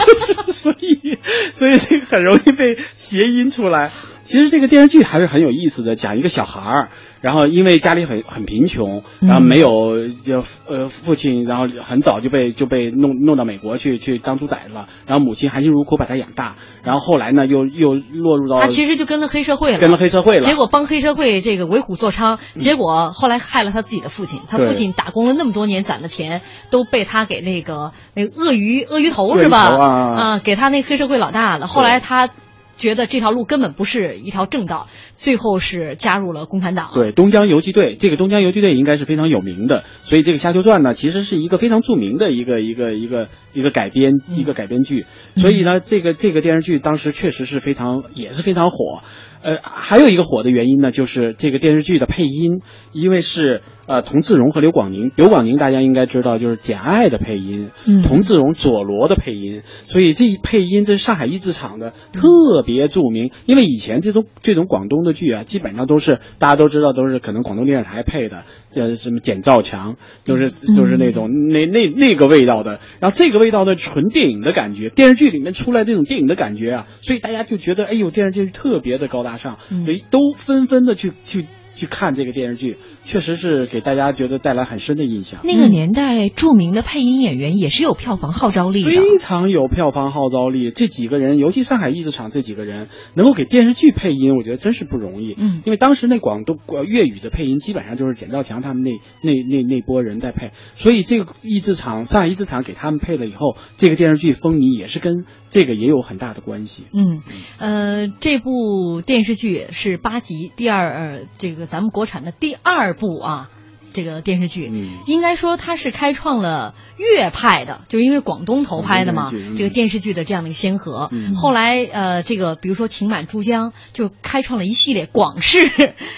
[0.49, 1.17] 所以
[1.51, 3.91] 所以这个很容易被谐音出来。
[4.23, 6.89] 其实这个电视剧还是很有意思的，讲一个小孩儿，
[7.21, 16.55] 然后因为家里很很贫穷，然后没有就呃父亲，然后很早就被就被弄弄到美国去去当猪仔了，然后母亲含辛茹苦把他养大，
[16.86, 24.39] 然后后来呢又又落入到他其实就跟了黑社会了，跟了黑社会了，结果帮黑社会这个为虎作伥，结果后来害了他自己的父亲。
[24.48, 29.60] 他父亲打工了那么多年攒的钱，都被他给那个那个鳄鱼鳄鱼头是吧？
[29.60, 31.67] 啊给他那黑社会老大了。
[31.67, 32.30] 后来他
[32.77, 36.91] 觉得这条路根本不是一条正道，最后是加入了共产党。
[36.93, 49.01] 对，东江游击队，这个东江游击队应该是非常有名的，所以这个《虾球传》呢，其实是一个非常著名的一个一个一个一个改编一个改编剧，所以呢，这个这个电视剧当时确实是非常也是非常火。
[49.41, 52.61] 呃，还有一个火的原因呢，就是这个电视剧的配音，
[52.93, 68.43] 因为是呃童自荣和刘广宁，刘广宁大家应该知道就是《简爱》的配音，嗯童自荣佐罗的配音，所以这一配音这是上海译制厂的特别著名，因为以前这种这种广东的剧啊，基本上都是大家都知道都是可能广东电视台配的，
[68.74, 85.41] 呃什么简兆强，就是就是那种那那那个味道的，然后这个味道的纯电影的感觉，电视剧里面出来这种电影的感觉啊，所以大家就觉得哎呦电视剧特别的高大上，所以都纷纷的去去去看这个电视剧，确实是给大家觉得带来很深的印象。
[85.43, 88.89] 那个年代著名的配音演员也是有票房号召力的。
[88.89, 90.71] 非常有票房号召力。
[90.71, 95.35] 这几个人，尤其上海译制厂这几个人，能够给电视剧配音，我觉得真是不容易。
[95.38, 106.85] 嗯，因为当时那广东呃粤语的配音基本上就是简兆强他们那那那那波人在配，所以这个译制厂上海译制厂给他们配了以后，这个电视剧风靡也是跟这个也有很大的关系。
[106.93, 107.21] 嗯，
[107.57, 113.49] 呃，这部电视剧是八集，第二呃，这个咱们国产的第二部啊。
[113.93, 121.08] 这个电视剧，嗯应该说它是开创了粤派的，就因为是广东投拍的嘛，这个电视剧的这样的一个先河。
[121.13, 125.71] 嗯后来呃，这个比如说《情满珠江》就开创了一系列广式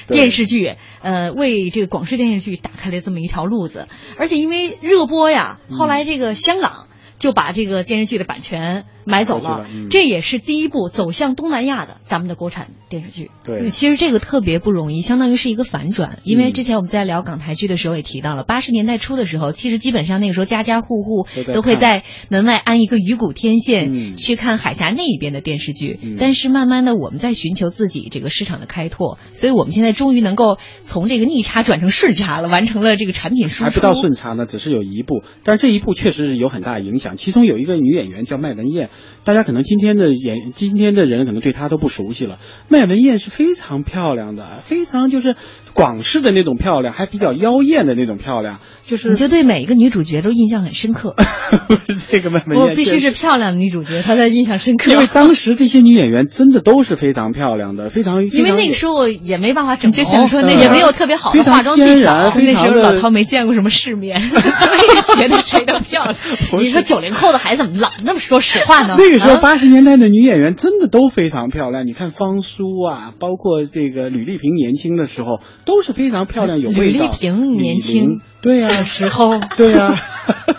[0.07, 3.88] 电视剧，呃，为这个广式电视剧打开了这么一条路子。
[4.17, 13.32] 而且因为热播呀，嗯后来这个香港就把这个电视剧的版权买走了，这也是第一部走向东南亚的咱们的国产电视剧。
[13.43, 16.19] 对其实这个特别不容易，相当于是一个反转。
[16.23, 25.99] 因为之前我们在聊港台剧的时候也提到了，八十年代初的时候，其实基本上那个时候家家户户都会在门外安一个鱼骨天线，嗯去看海峡那一边的电视剧。
[26.01, 33.63] 嗯但是慢慢的，我们在寻求自己这个市场的开拓，所以我们现在终于能够从这个逆差转成顺差了，完成了这个产品输出。
[33.63, 37.06] 还不到顺差呢，只是有一步，但是这一步确实是有很大影响。
[37.15, 38.89] 其中有一个女演员叫麦文燕，
[39.23, 42.39] 大家可能今天的演今天的人可能对她都不熟悉了。
[42.67, 45.35] 麦文燕是非常漂亮的，非常就是
[45.73, 51.15] 广式的那种漂亮，还比较妖艳的那种漂亮，就是你就对每一个女主角都印象很深刻。
[52.10, 54.91] 这个妹妹我必须是漂亮的女主角，她才印象深刻。
[54.91, 62.13] 因为当时这些女演员真的都是非常漂亮的，非常因为那个时候也没办法整容，就想说那也没有特别好的化妆技巧。
[62.13, 66.15] 那时候老陶没见过什么世面， 所以觉得谁都漂亮。
[66.58, 68.95] 你说九零后的孩子怎么老那么说实话呢？
[68.97, 76.82] 那个时候啊八十年代的女演员真的都非常漂亮，你看方舒啊，包括这个吕丽萍年轻的时候都是非常漂亮有味道。
[76.82, 79.93] 吕丽萍年轻对呀、时候，对呀、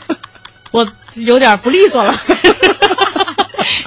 [0.73, 2.15] 我有点不利索了。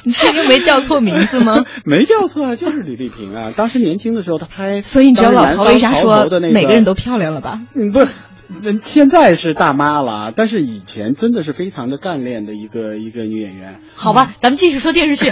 [0.04, 1.64] 你确定没叫错名字吗？
[1.86, 3.52] 没叫错啊，就是李丽萍啊。
[3.56, 7.62] 当时年轻的时候，她拍，所以你知道老陶为啥说每个人都漂亮了吧？
[7.76, 8.08] 嗯，不是。
[8.82, 13.80] 现在是大妈了，但是以前真的是非常的干练的一个一个女演员。
[13.96, 15.32] 好吧，咱们继续说电视剧，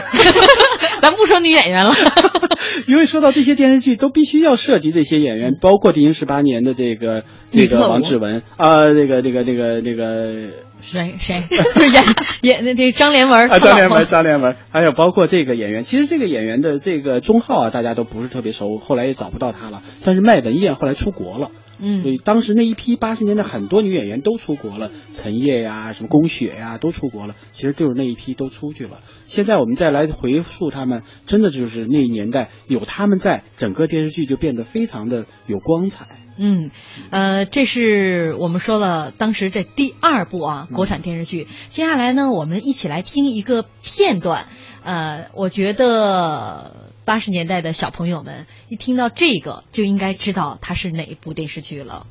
[1.01, 1.93] 咱不说女演员了。
[2.87, 10.49] 因为说到这些电视剧，都必须要涉及这些演员，包括《敌营十八年》的这个这个王志文啊，这个这个这个这个
[10.81, 12.03] 谁谁就是 演
[12.41, 19.81] 演那这张连文啊，张连文张连文，还有包括这个演员，其实这个演员的这个钟浩啊，大家都不是特别熟，后来也找不到他了。
[20.03, 21.51] 但是麦文燕后来出国了。
[21.79, 28.99] 嗯，所以当时那一批八十年代很多女演员都出国了，陈烨呀、什么龚雪呀都出国了，其实就是那一批都出去了。
[29.25, 36.05] 现在我们再来回溯他们，真的就是那一年代有他们在，整个电视剧就变得非常的有光彩。
[36.37, 36.69] 嗯，
[37.09, 41.47] 呃，这是我们说了当时这第二部啊国产电视剧。
[41.67, 44.45] 接下来呢，我们一起来听一个片段。
[44.81, 52.05] 呃，我觉得八十年代的小朋友们一听到这个就应该知道它是哪一部电视剧了。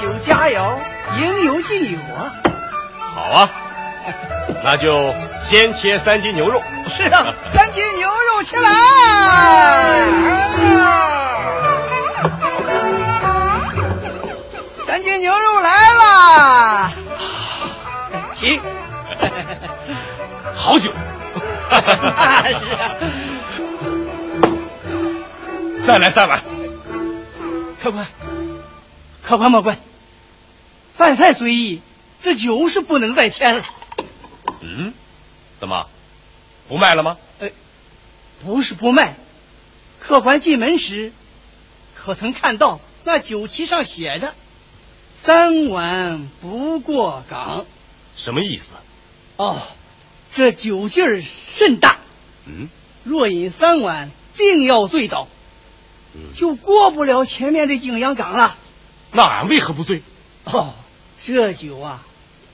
[0.00, 0.78] 酒佳肴
[1.20, 2.32] 应有尽有啊。
[3.14, 3.50] 好啊，
[4.64, 6.60] 那就先切三斤牛肉。
[6.88, 8.62] 是啊，三斤牛肉起来。
[14.86, 16.90] 三斤牛肉来啦！
[18.34, 18.60] 请。
[20.54, 20.90] 好酒。
[25.86, 26.40] 再来三碗。
[27.82, 28.06] 客官，
[29.26, 29.76] 客官莫怪，
[31.00, 31.80] 饭菜随意，
[32.22, 33.64] 这酒是不能再添了。
[34.60, 34.92] 嗯，
[35.58, 35.86] 怎么
[36.68, 37.16] 不卖了吗？
[37.38, 37.52] 哎，
[38.44, 39.16] 不是不卖，
[39.98, 41.14] 客官进门时
[41.94, 44.34] 可曾看到那酒旗上写着
[45.16, 47.64] “三碗不过岗”？
[48.14, 48.66] 什么意思？
[49.38, 49.62] 哦，
[50.34, 51.96] 这酒劲儿甚大。
[52.44, 52.68] 嗯，
[53.04, 55.28] 若饮三碗，定要醉倒。
[56.36, 58.58] 就过不了前面的景阳岗了。
[59.12, 60.02] 那俺为何不醉？
[60.44, 60.74] 哦，
[61.24, 62.02] 这酒啊，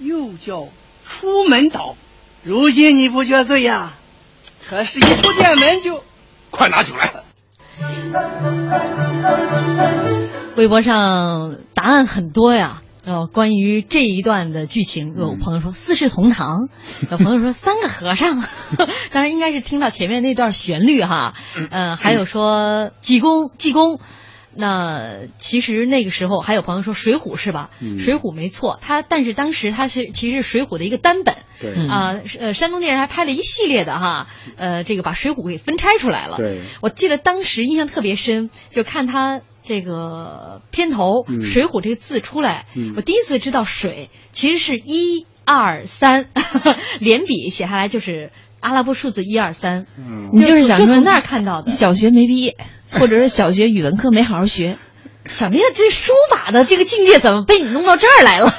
[0.00, 0.68] 又叫
[1.04, 1.96] 出门倒。
[2.42, 3.92] 如今你不觉醉呀？
[4.68, 6.02] 可是，一出店门就
[6.50, 7.12] 快拿酒来。
[10.56, 12.82] 微博上答案很多呀。
[13.04, 16.68] 呃，关于这一段的剧情，有朋友说四世同堂，
[17.08, 18.42] 有朋友说三个和尚，
[19.12, 21.34] 当然应该是听到前面那段旋律哈。
[21.70, 24.00] 呃，还有说济公，济公。
[24.56, 27.70] 那其实那个时候还有朋友说《水浒》是吧？
[27.80, 27.98] 嗯。
[27.98, 31.34] 水浒》没错，它但是当时它是其实是《水浒》的一个单本。
[31.60, 31.74] 对。
[31.88, 34.26] 啊，呃，山东电视还拍了一系列的哈，
[34.56, 36.36] 呃，这个把《水浒》给分拆出来了。
[36.36, 41.40] 对，我记得当时印象特别深，就看他这个片头“嗯。
[41.42, 42.94] 水浒”这个字出来，嗯。
[42.96, 46.28] 我第一次知道水其实是一二三，
[47.00, 48.30] 连笔写下来就是
[48.60, 49.86] 阿拉伯数字一二三。
[49.98, 50.30] 嗯。
[50.32, 52.56] 你就是想说从那儿看到的，小学没毕业，
[53.00, 54.78] 或者是小学语文课没好好学。
[55.24, 55.64] 什么呀？
[55.74, 58.54] 这书法的这个境界怎么被你弄到这儿来了？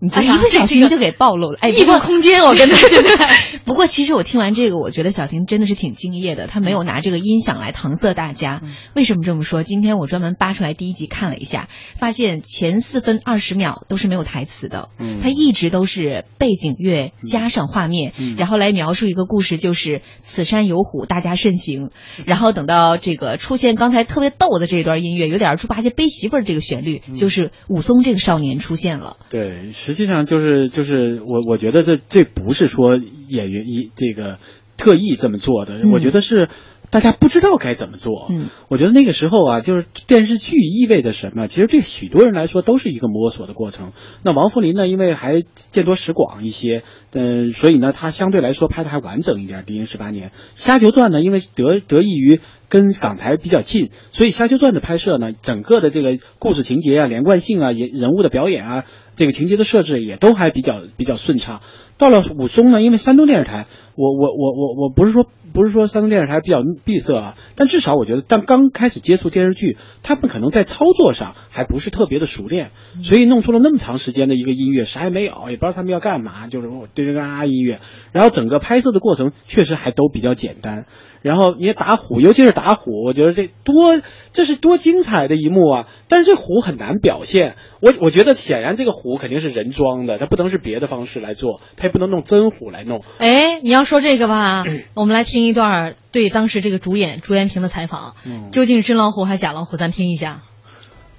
[0.00, 1.58] 你这一不小心就给暴露了。
[1.60, 3.30] 哎，异度空间，我跟他现在。
[3.64, 8.60] 不过其实我听完这个，我觉得小婷真的是挺敬业的，她没有拿这个音响来搪塞大家。
[8.94, 9.62] 为什么这么说？
[9.62, 21.90] 今天我专门扒出来第一集看了一下，发现前四分二十秒都是没有台词的，嗯它一直都是背景乐加上画面，嗯然后来描述一个故事，就是此山有虎，大家慎行。
[22.24, 29.16] 然后等到这个出现刚才特别逗的这段音乐，有点猪八戒背媳妇儿这个旋律，就是武松这个少年出现了。
[29.28, 32.96] 对，实际上就是就是我我觉得这这不是说
[33.28, 34.38] 演员一这个
[34.76, 35.90] 特意这么做的，嗯。
[35.90, 36.48] 我觉得是
[36.90, 38.26] 大家不知道该怎么做。
[38.30, 41.46] 嗯，我觉得那个时候啊，就是电视剧意味着什么？
[41.46, 43.92] 其实对许多人来说都是一个摸索的过程。
[44.24, 46.82] 那王扶林呢，因为还见多识广一些，
[47.12, 49.60] 嗯、所以呢，他相对来说拍的还完整一点。
[49.64, 58.84] 《敌人十八年》《虾球传》呢，因为得得益于跟港台比较近，所以《虾球传》的拍摄呢，整个的这个故事情节啊、连贯性啊、也人物的表演啊，
[59.14, 61.60] 这个情节的设置也都还比较比较顺畅。
[62.00, 72.70] 到了武松呢，因为山东电视台，我我我我我不是说不是说山东电视台比较闭塞啊，但至少我觉得，但刚开始接触电视剧，他们可能在操作上还不是特别的熟练，
[73.02, 77.80] 所以弄出了那么长时间的一个音乐，啥也没有，也不知道他们要干嘛，就是我对着啊音乐，
[78.12, 80.86] 然后整个拍摄的过程确实还都比较简单。
[81.22, 84.00] 然后你打虎，尤其是打虎，我觉得这多
[84.32, 85.86] 这是多精彩的一幕啊！
[86.08, 93.02] 但是这虎很难表现，我我觉得显然这个虎肯定是人装的，它不能是别的方式来做，它也不能弄真虎来弄。
[93.18, 94.64] 哎，你要说这个吧，
[94.94, 98.14] 我们来听一段对当时这个主演朱延平的采访，
[98.50, 99.76] 究竟是真老虎还是假老虎？
[99.76, 100.42] 咱听一下。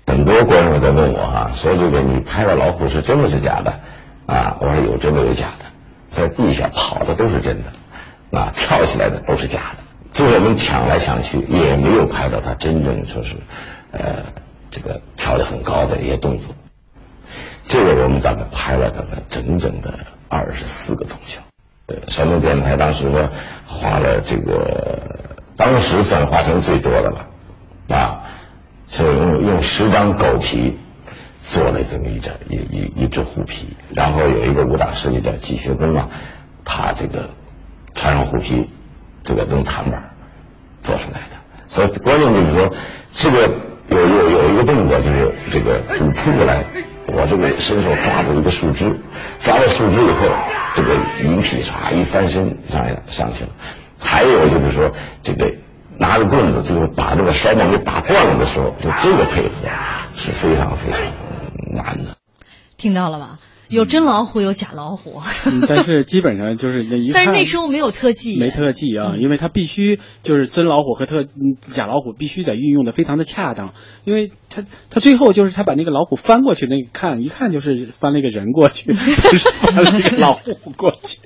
[0.08, 3.82] 很多观众在问我啊，说这个你拍的老虎是真的是假的
[4.26, 4.58] 啊？
[4.60, 5.66] 我说有真的有假的，
[6.08, 7.72] 在地下跑的都是真的，
[8.32, 9.81] 啊，跳起来的都是假的。
[10.12, 13.38] 最后我们抢来抢去，也没有拍到他真正说是，
[13.92, 14.26] 呃，
[14.70, 16.54] 这个跳得很高的一些动作。
[17.64, 21.42] 这个我们大概拍了大概整整的二十四个通宵。
[21.88, 23.30] 呃，山东电台当时说
[23.66, 27.28] 花了这个，当时算花钱最多的了，
[27.96, 28.24] 啊，
[28.88, 30.78] 是用用十张狗皮
[31.40, 36.10] 做了这么一张一一一只虎皮，然后有一个武打设计叫季学根嘛，
[36.66, 37.30] 他这个
[37.96, 38.70] 穿上虎皮。
[39.32, 40.10] 这个用弹板
[40.82, 42.70] 做出来的，所以关键就是说，
[43.14, 43.48] 这个
[43.88, 46.66] 有有有一个动作，就是这个你扑过来，
[47.08, 49.00] 我这个伸手抓住一个树枝，
[49.40, 50.28] 抓到树枝以后，
[50.76, 53.52] 这个引体唰一翻身上来上去了。
[53.98, 55.50] 还有就是说，这个
[55.98, 59.54] 拿着棍子，最后把这个摔棒给打断了的时候，就这个配合
[60.14, 61.02] 是非常非常
[61.74, 62.18] 难的。
[62.76, 63.40] 听到了吧？
[63.72, 67.12] 有真老虎，有假老虎，嗯、但是基本上就是那一。
[67.16, 71.26] 但是那时候没有特技，没特技啊，因为它必须就是真老虎和特
[71.72, 78.96] 假老虎必须得运用的非常的恰当，因为他他最后就是他把那个老虎翻过去，那看一看就是翻了一个人过去， 不
[79.38, 81.20] 是翻了一个老虎过去，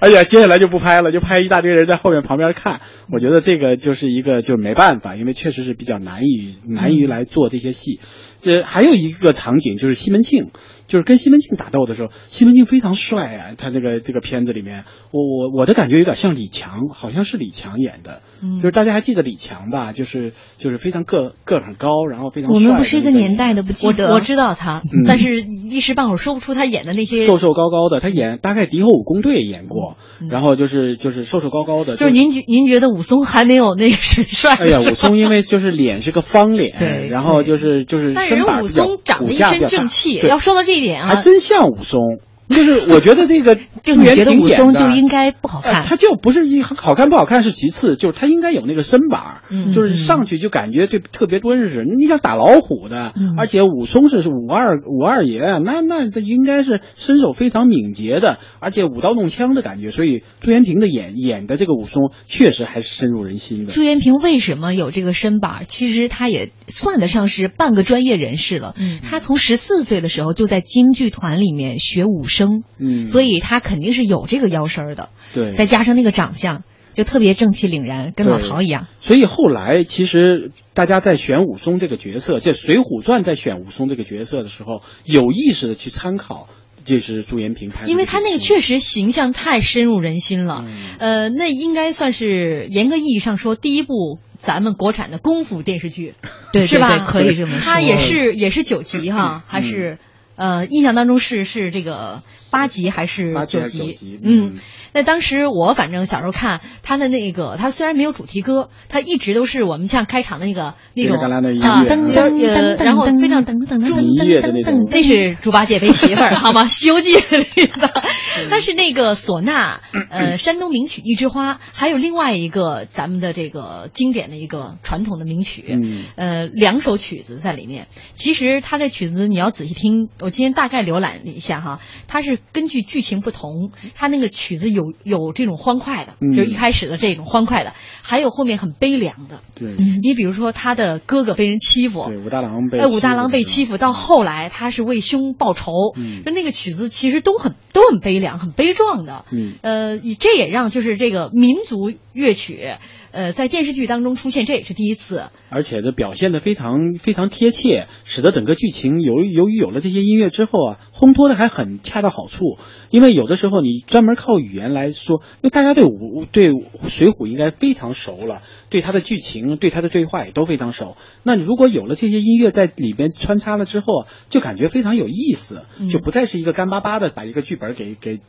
[0.00, 2.82] 而且接下来就不拍了，就拍一大堆人在后面旁边看。
[3.10, 8.00] 我觉得这个就是一个就是没办法，因为确实是比较难以难于来做这些戏。
[8.44, 10.50] 呃，还有一个场景就是西门庆。
[10.86, 13.54] 就是跟西门庆打斗的时候，西门庆非常帅啊！
[13.56, 18.20] 他这个这个片子里面，我我我的感觉有点像李强，好像是李强演的。
[18.42, 19.92] 嗯，就是大家还记得李强吧？
[19.92, 24.12] 就是就是非常个个很高，然后非常我们不是一个年代的，不记得。
[24.12, 27.24] 我知道他，嗯、但是一时半会儿说不出他演的那些。
[27.24, 31.96] 瘦瘦高高的，他演大概《敌后武工队》演过，嗯、然后就是就是瘦瘦高高的。
[31.96, 34.54] 就是您觉您觉得武松还没有那个神帅？
[34.56, 40.16] 哎呀，武松因为就是脸是个方脸，对，然后就是就是身板武松长得一身正气。
[40.18, 41.36] 要说到这还真。
[41.46, 42.18] 像武松，
[42.54, 51.84] 就是我觉得这个 就你觉得武松就应该不好看，他就不是一好看不好看是其次，就是他应该有那个身板，嗯，就是上去就感觉这特别敦实。
[51.84, 59.90] 你想打老虎的，嗯、而且武松是是武二武二爷，那那他应该是身手非常敏捷的，而且舞刀弄枪的感觉。
[59.90, 63.72] 所以朱延平的演演的这个武松确实还是深入人心的。
[63.72, 65.64] 朱延平为什么有这个身板？
[65.68, 68.74] 其实他也算得上是半个专业人士了。
[68.78, 75.08] 嗯，他从十四岁的时候就在京剧团里面学武生，嗯，所以他肯定是有这个腰身的。
[75.34, 76.62] 对，再加上那个长相，
[76.92, 78.86] 就特别正气凛然，跟老陶一样。
[79.00, 86.48] 所以后来其实大家在选武松这个角色，这《水浒传》在选武松这个角色的时候，有意识的去参考。
[86.88, 90.64] 这是朱延平拍，因为他那个确实形象太深入人心了。
[90.64, 96.14] 嗯、呃，那应该算是严格意义上说第一部咱们国产的功夫电视剧，
[96.52, 97.00] 对是吧？
[97.04, 97.72] 可以这么说。
[97.72, 99.98] 他也是也是九集哈，还是
[100.36, 104.18] 呃，印象当中是是这个八集还是九集？
[104.22, 104.54] 嗯。
[104.92, 116.64] 那当时我反正小时候看他的那个，他虽然没有主题歌，他一直都是我们像开场的那个那种啊，噔噔呃，然后非常噔噔噔音乐的那种，那是猪八戒背媳妇儿好吗？
[116.68, 118.02] 《西游记》里的，
[118.48, 127.86] 但是那个唢呐，呃，山东名曲《一枝花》，还有另外一个咱们的这个经典的一个传统的名曲，嗯、呃，两首曲子在里面。
[128.14, 134.86] 其实他这曲子你要仔细听，我今天大概浏览了一下哈，它是根据剧情不同，他那个曲子有。
[135.02, 139.40] 有这种欢快的，嗯、就是一开始的这种欢快的，还有后面很悲凉的。
[139.54, 149.24] 对，你比如说他的哥哥被人欺负，对，武大郎被哎，武大郎被欺负，到后来他是为兄报仇，嗯，那个曲子其实都很都很悲凉，很悲壮的。
[149.30, 152.76] 嗯，呃，这也让就是这个民族乐曲。
[153.12, 155.30] 呃，在电视剧当中出现，这也是第一次。
[155.48, 162.56] 而且呢，表现的非常非常贴切，使得整个剧情由由于有了这些音乐之后啊，烘托的还很恰到好处。
[162.90, 166.52] 因为有的时候你专门靠语言来说，因为大家对武对
[166.88, 170.96] 《水浒》应该非常熟了，对它的剧情、对它的对话也都非常熟。
[171.24, 178.20] 那如果有了这些音乐在里边穿插了之后，就感觉非常有意思，就不再是一个干巴巴的把一个剧本给给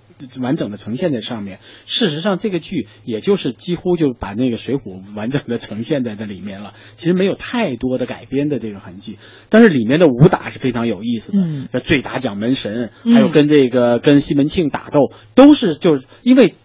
[0.41, 1.59] 完整的呈现在上面。
[1.85, 6.73] 事实上，这个剧也就是几乎就把那个《水浒》完整的呈现在这里面了。
[6.95, 9.19] 其实没有太多的改编的这个痕迹，
[9.49, 11.39] 但是里面的武打是非常有意思的。
[11.39, 16.55] 嗯，像醉打蒋门神，还有跟这个跟西门庆打斗，都是就是因为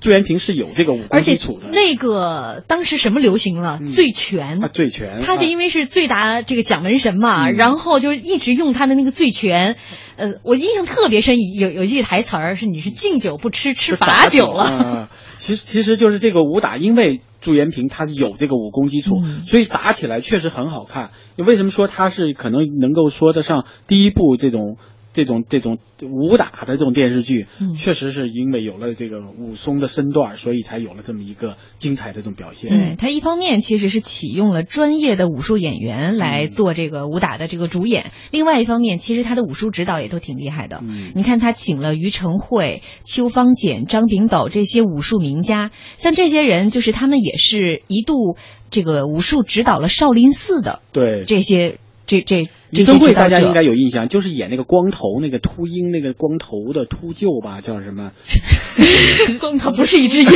[0.00, 1.68] 朱元平是有这个武功基础的。
[1.72, 3.80] 那个当时什么流行了？
[3.86, 5.22] 醉拳啊，醉拳。
[5.24, 9.76] 他就因为是醉打这个蒋门神嘛，然后就是一直用他的那个醉拳。
[10.16, 15.08] 呃，我印象特别深，有有一句台词儿是：“你是敬酒不吃吃罚酒了。”
[15.38, 19.16] 其实其实就是这个武打，因为朱元平他有这个武功基础，
[19.46, 21.10] 所以打起来确实很好看。
[21.36, 24.76] 为什么说他是可能能够说得上第一部这种？
[25.18, 32.70] 这种这种武打的这种电视剧，确实是因为有了这个武松的身段，所以才有了这么一个精彩的这种表现。
[32.70, 40.84] 对他一方面其实是启用了专业的武术演员来做这个武打的这个主演，另外一方面其实他的武术指导也都挺厉害的。
[41.16, 48.36] 你看他请了于承惠、邱芳俭、张炳斗这些武术名家，像这些人就是他们也是一度
[48.70, 50.80] 这个武术指导了少林寺的。
[50.92, 51.78] 对这些。
[52.08, 58.12] 这这李增贵大家应该有印象，就是演那个光头那个秃鹰那个光头的秃鹫吧，叫什么？
[59.40, 60.26] 光头不是一只鹰，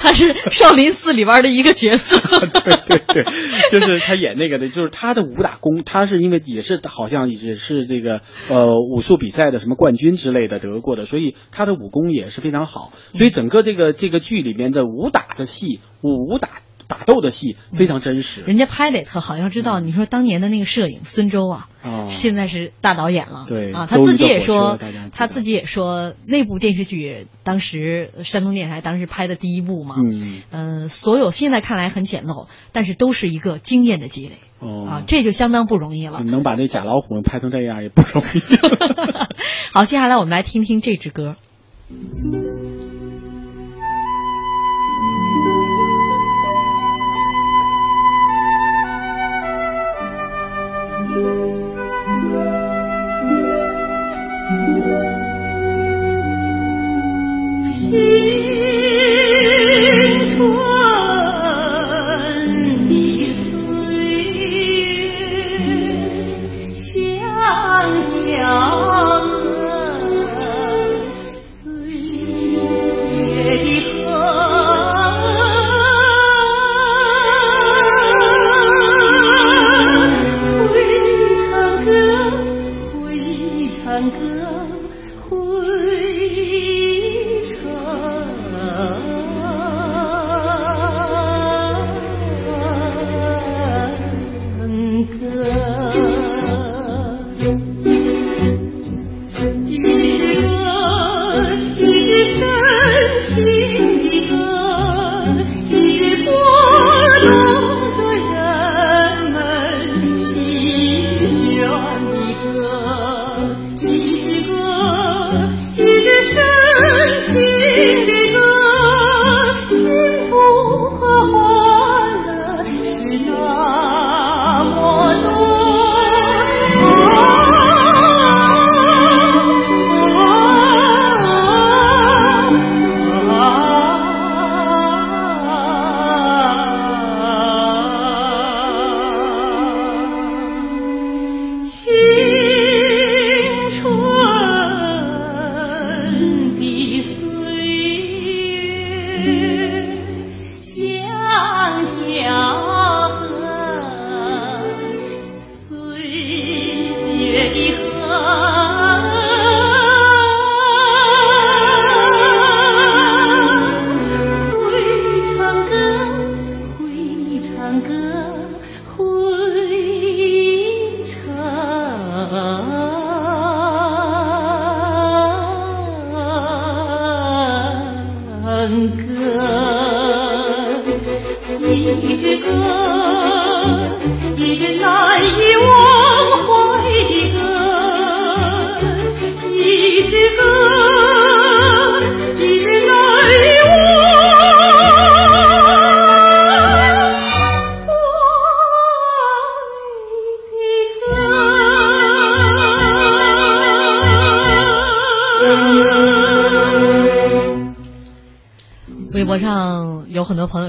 [0.00, 2.18] 他是少林寺里边的一个角色。
[2.64, 3.24] 对对对，
[3.70, 12.92] 就是他演那个的，就是他的武打功，他是因为也是好像也是这个呃武术比赛的什么冠军之类的得过的，所以他的武功也是非常好。
[13.14, 16.48] 所以整个这个这个剧里面的武打的戏，武打。
[16.88, 19.36] 打斗的戏非常真实，人家拍的也特好。
[19.36, 21.68] 要知道，你说当年的那个摄影孙周啊，
[22.08, 23.44] 现在是大导演了。
[23.46, 24.78] 对啊，他自己也说，
[25.12, 34.32] 他自己也说，那部电视剧当时山东电视台当时拍的第一部嘛，嗯嗯，所有现在看来很简陋，但是都是一个经验的积累。
[34.60, 36.20] 哦啊，这就相当不容易了。
[36.24, 38.40] 能把那假老虎拍成这样也不容易。
[39.72, 41.36] 好，接下来我们来听听这支歌。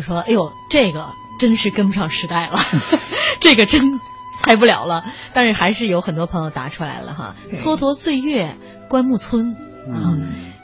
[0.09, 1.07] 说：“哎呦，这个
[1.39, 2.57] 真是跟不上时代了，
[3.39, 3.99] 这个真
[4.41, 8.55] 猜不了了。”但是还是有很多朋友答出来了哈，《蹉跎岁月》
[8.89, 9.47] 关牧村
[9.91, 10.17] 啊。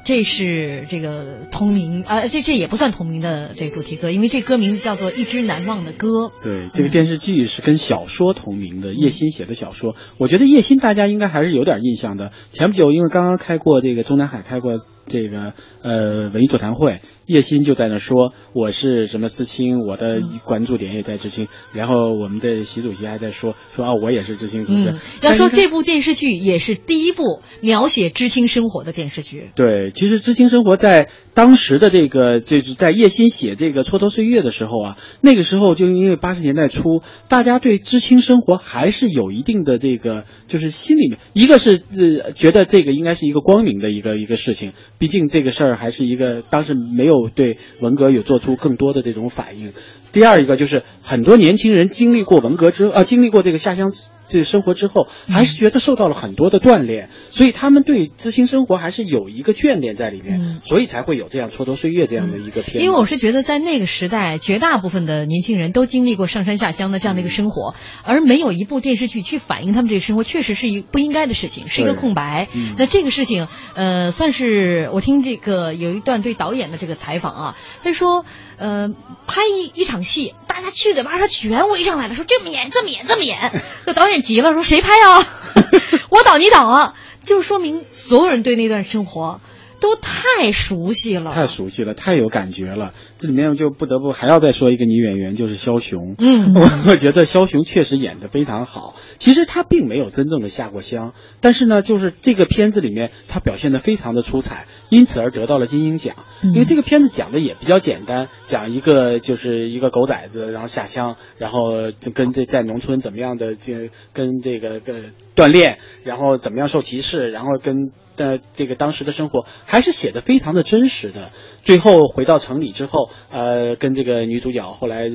[0.06, 6.08] 这是这个同名啊，这这也不算同名的这个主题歌，因为这歌名字叫做《一支难忘的歌》。
[6.44, 9.96] 对，这个电视剧是跟小说同名的，叶欣写的小说。
[10.20, 12.32] 我觉得叶欣大家应该还是有点印象的。
[12.52, 14.74] 前不久因为刚刚开过这个中南海开过
[15.08, 21.48] 这个呃文艺座谈会，叶欣就在那说我是什么知青，我的关注点也在知青。
[21.74, 24.96] 然后我们的习主席还在说说啊，我也是知青，是不是？
[25.22, 29.50] 要说这部电视剧也是第一部描写知青生活的电视剧。
[29.56, 29.92] 对。
[29.94, 49.74] 其实知青生活在当时的这个，就是在叶欣写这个蹉跎岁月的时候啊，那个时候就因为八十年代初，大家对知青生活还是有一定的这个，就是心里面一个是呃觉得这个应该是一个光明的一个一个事情，毕竟这个事儿还是一个当时没有对文革有做出更多的这种反应。
[50.16, 53.92] 第二一个就是很多年轻人经历过文革之啊，经历过这个下乡
[54.30, 62.82] 这个生活之后，还是觉得受到了很多的锻炼，所以他们对知青生活还是有一个眷恋在里面，所以才会有这样蹉跎岁月这样的一个片。
[62.82, 72.48] 因为我是觉得在那个时代，绝大部分的年轻人都经历过上山下乡的这样的一个生活，而没有一部电视剧去反映他们这个生活，确实是一不应该的事情，是一个空白。
[72.78, 78.24] 那这个事情，呃，算是我听这个有一段对导演的这个采访啊，他说。
[78.58, 78.90] 呃，
[79.28, 83.38] 拍一一场戏，大家七嘴八舌全围上来了，说这么演，这么演，这么演。
[83.86, 85.28] 那导演急了，说谁拍啊？
[86.10, 86.94] 我导你导啊！
[87.26, 89.42] 就说明所有人对那段生活
[89.80, 92.94] 都太熟悉了，太熟悉了，太有感觉了。
[93.18, 96.16] 这里面就不得不还要再说一个女演员，就是肖雄。
[96.18, 98.96] 嗯，我 我觉得肖雄确实演的非常好。
[99.20, 106.16] 其实他并没有真正的下过乡，但是呢，就是这个片子里面他表现的非常的出彩，因此而得到了金鹰奖。
[106.44, 111.72] 因为这个片子讲的也比较简单，讲一个就是一个狗崽子，然后下乡，然后
[112.14, 121.32] 跟这在农村怎么样的这跟这个跟锻炼，然后怎么样受歧视，然后跟的这个当时的生活还是写的非常的真实的。
[121.64, 125.10] 最后回到城里之后，呃，跟这个女主角后来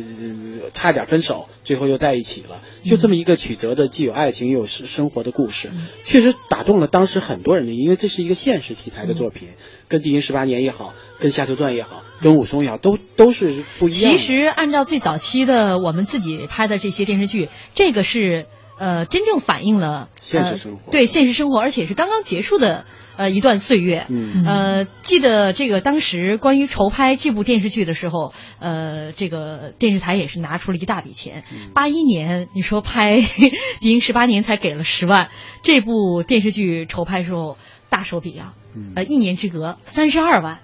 [0.72, 3.88] 差点分手，最后又在一起了，就这么一个曲折的。
[3.88, 5.70] 既有爱情又有生生活的故事，
[6.04, 9.48] 确实打动了当时很多人的，因为这是一个现实题材的作品，
[9.88, 14.12] 跟《地心十八年》也好，跟《夏秋传》也好，跟《武松》也好，都都是不一样。
[14.12, 18.46] 其实按照最早期的我们自己拍的这些电视剧，这个是
[18.80, 22.84] 呃真正反映了现实生活，对现实生活，而且是刚刚结束的。
[23.16, 31.44] 呃，一段岁月，嗯，呃，记得这个当时关于筹拍这部电视剧的时候，呃，这个电视台也是拿出了一大笔钱。
[31.74, 33.20] 八一年，你说拍
[33.80, 35.28] 《敌营十八年》才给了十万，
[35.62, 37.58] 这部电视剧筹拍时候
[37.90, 38.54] 大手笔啊，
[38.94, 40.60] 呃，一年之隔三十二万。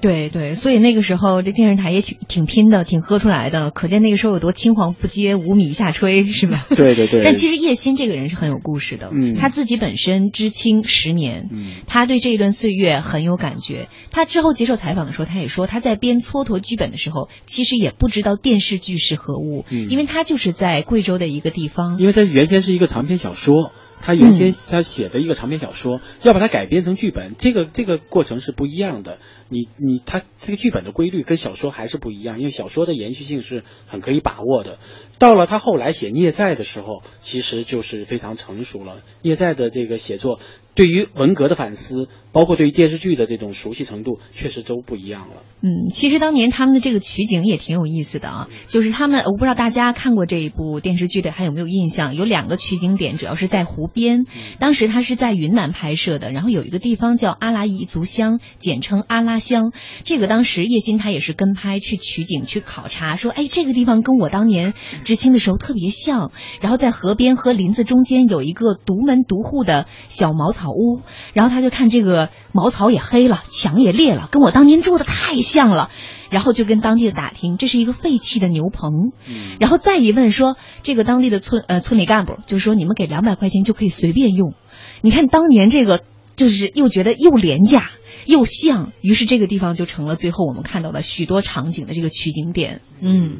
[0.00, 6.64] 对对，所以那个时候这电视台也挺挺拼的，挺喝出来的，可见那个时候有多青黄不接，五米下炊，是吧？
[6.76, 7.22] 对对对。
[7.24, 13.88] 但其实叶欣这个人是很有故事的，嗯，他自己本身知青十年，嗯，他对这一段岁月很有感觉。
[14.12, 23.72] 他之后接受采访的时候，他也说他在编蹉跎剧本的时候，其实也不知道电视剧是何物，嗯，因为他就是在贵州的一个地方，因为他原先是一个长篇小说。
[24.00, 29.18] 他原先他写的一个长篇小说，要把它改编成剧本，这个这个过程是不一样的。
[29.48, 34.78] 你你他这个剧本的规律跟小说还是不一样，因为小说的延续性是很可以把握的。
[35.18, 38.98] 到了他后来写孽债的时候，其实就是非常成熟了。
[39.22, 40.38] 孽债的这个写作，
[40.74, 45.42] 对于文革的反思，包括对于电视剧的这种熟悉程度，确实都不一样了。
[45.60, 52.14] 嗯，其实当年他们的这个取景也挺有意思的啊，就是他们我不知道大家看过这一部电视剧的还有没有印象？
[52.14, 54.24] 有两个取景点，主要是在湖边。
[54.60, 59.72] 当时他是在云南拍摄的，然后有一个地方叫阿拉彝族乡，简称阿拉乡。
[60.04, 64.74] 这个当时叶欣他也是跟拍去取景去考察，说哎这个地方跟我当年。
[65.08, 71.00] 知青的时候特别像，然后在河边和林子中间有一个独门独户的小茅草屋，
[71.32, 75.88] 然后他就看这个茅草也黑了，墙也裂了，跟我当年住的太像了，
[76.28, 79.12] 然后就跟当地的打听，这是一个废弃的牛棚，
[79.58, 84.52] 然后再一问说，这个当地的村呃村里干部就说你们给两百块钱就可以随便用，
[85.00, 86.02] 你看当年这个
[86.36, 87.88] 就是又觉得又廉价
[88.26, 93.38] 又像，于是这个地方就成了最后我们看到的许多场景的这个取景点，嗯。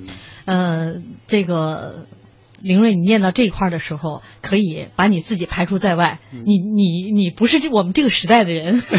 [0.48, 0.94] 呃，
[1.26, 2.06] 这个
[2.62, 6.20] 林睿，你念到这一块的时候，可以把你自己排除在外。
[6.30, 8.82] 你你你不是这我们这个时代的人。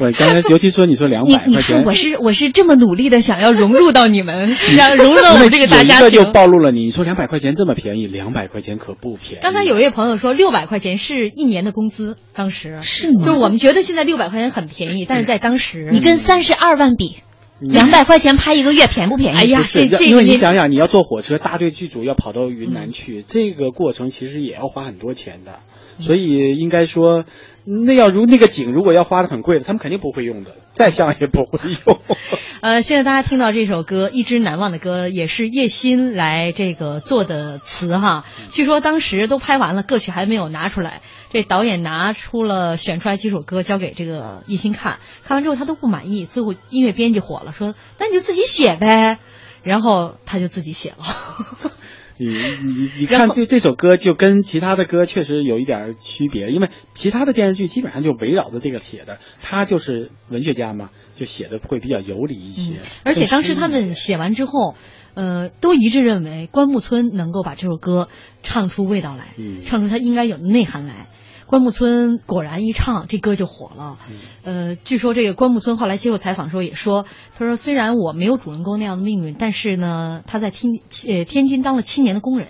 [0.00, 6.24] 我刚才尤其说你说两百块钱，我是我是这么努力的想要融入到你们， 想融入到我们这个大家庭。
[6.24, 9.42] 就暴露了你，你说两百块钱这么便宜，两百块钱可不便宜。
[9.42, 13.26] 刚才有一位朋友说六百块钱是一年的工资，当时是吗？
[13.26, 17.16] 就是我们觉得现在六百块钱很便宜，但是在当时，你跟三十二万比。
[17.60, 19.36] 两百块钱拍一个月便不便宜？
[19.36, 25.60] 哎呀，这这因为你想想，你要坐火车，大队剧组要跑到云南去，嗯、这个过程其实也要花很多钱的，
[26.00, 27.24] 所以应该说，
[27.64, 31.98] 那要如那个景，如果要花的很贵的，他们肯定不会用的，再像也不会用。
[32.62, 38.24] 呃，现在大家听到这首歌《一支难忘的歌》，也是叶欣来这个做的词哈。
[38.52, 41.00] 据说当时都拍完了，歌曲还没有拿出来，
[41.32, 49.18] 这导演拿出了选出来几首歌交给这个叶欣看，看完之后他都不满意，最后音乐编辑火了，说那你就自己写呗，
[49.62, 50.98] 然后他就自己写了。
[52.18, 62.74] 你你你看，这这首歌就跟其他的歌确实有一点区别，因为其他的电视剧基本上就围绕着这个写的，他就是文学家嘛，就写的会比较有理一些。
[62.74, 64.76] 嗯、而且当时他们写完之后，
[65.14, 68.08] 呃，都一致认为关牧村能够把这首歌
[68.42, 71.06] 唱出味道来，嗯、唱出它应该有的内涵来。
[71.52, 73.98] 关牧村果然一唱，这歌就火了。
[74.42, 77.04] 呃，据说这个关牧村后来接受采访的时候也说，
[77.36, 80.72] 他说虽然我没有主人公那样的命运，但是呢，他在天
[81.08, 82.48] 呃天津当了七年的工人，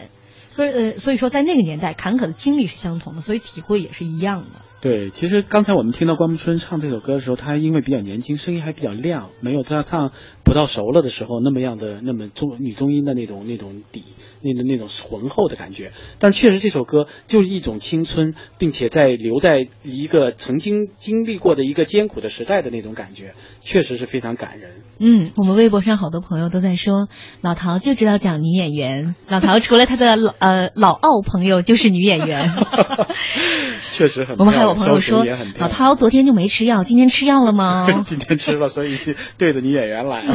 [0.50, 4.60] 所以呃所以说在那个年代坎坷的经历是相同的，所以体会也是一样的。
[4.80, 10.10] 对，其实刚才我们听到关牧村唱这首歌的时候，他因为比较年轻，声音还比较亮，没有他唱
[10.44, 14.04] 《葡萄熟了》的时候那么样的那么中女中音的那种那种底。
[14.42, 24.72] 那种那种浑厚的感觉，但是确实这首歌就是一种青春，并且在留在一个曾经经历过的一个艰苦的时代的那种感觉，确实是非常感人。
[24.98, 27.08] 嗯，我们微博上好多朋友都在说，
[27.40, 32.52] 老陶就知道讲女演员， 老陶除了他的老呃老奥朋友就是女演员。
[33.90, 34.36] 确实很。
[34.38, 35.24] 我们还有朋友说，
[35.58, 37.86] 老陶昨天就没吃药，今天吃药了吗？
[38.06, 38.96] 今天吃了，所以
[39.36, 40.34] 对着女演员来了。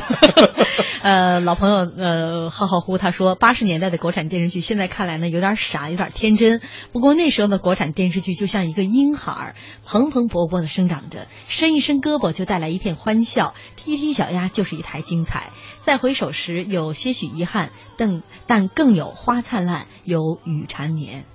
[1.02, 6.62] 呃，老朋友呃浩浩乎他说，八十年代的国产电视剧现在看来呢有点傻，有点天真。
[6.92, 15.52] 不过那时候的国产电视剧就像一个婴孩，蓬蓬勃勃的生长着，伸一伸胳膊就带来一片欢笑，踢踢小鸭就是一台精彩。
[15.82, 21.26] 再回首时有些许遗憾，但但更有花灿烂，有雨缠绵。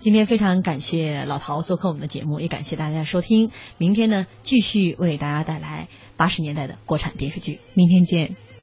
[0.00, 3.52] 今天非常感谢老陶做客我们的节目，也感谢大家收听。
[3.78, 5.86] 明天呢，继续为大家带来
[6.16, 7.60] 八十年代的国产电视剧。
[7.74, 8.36] 明天见。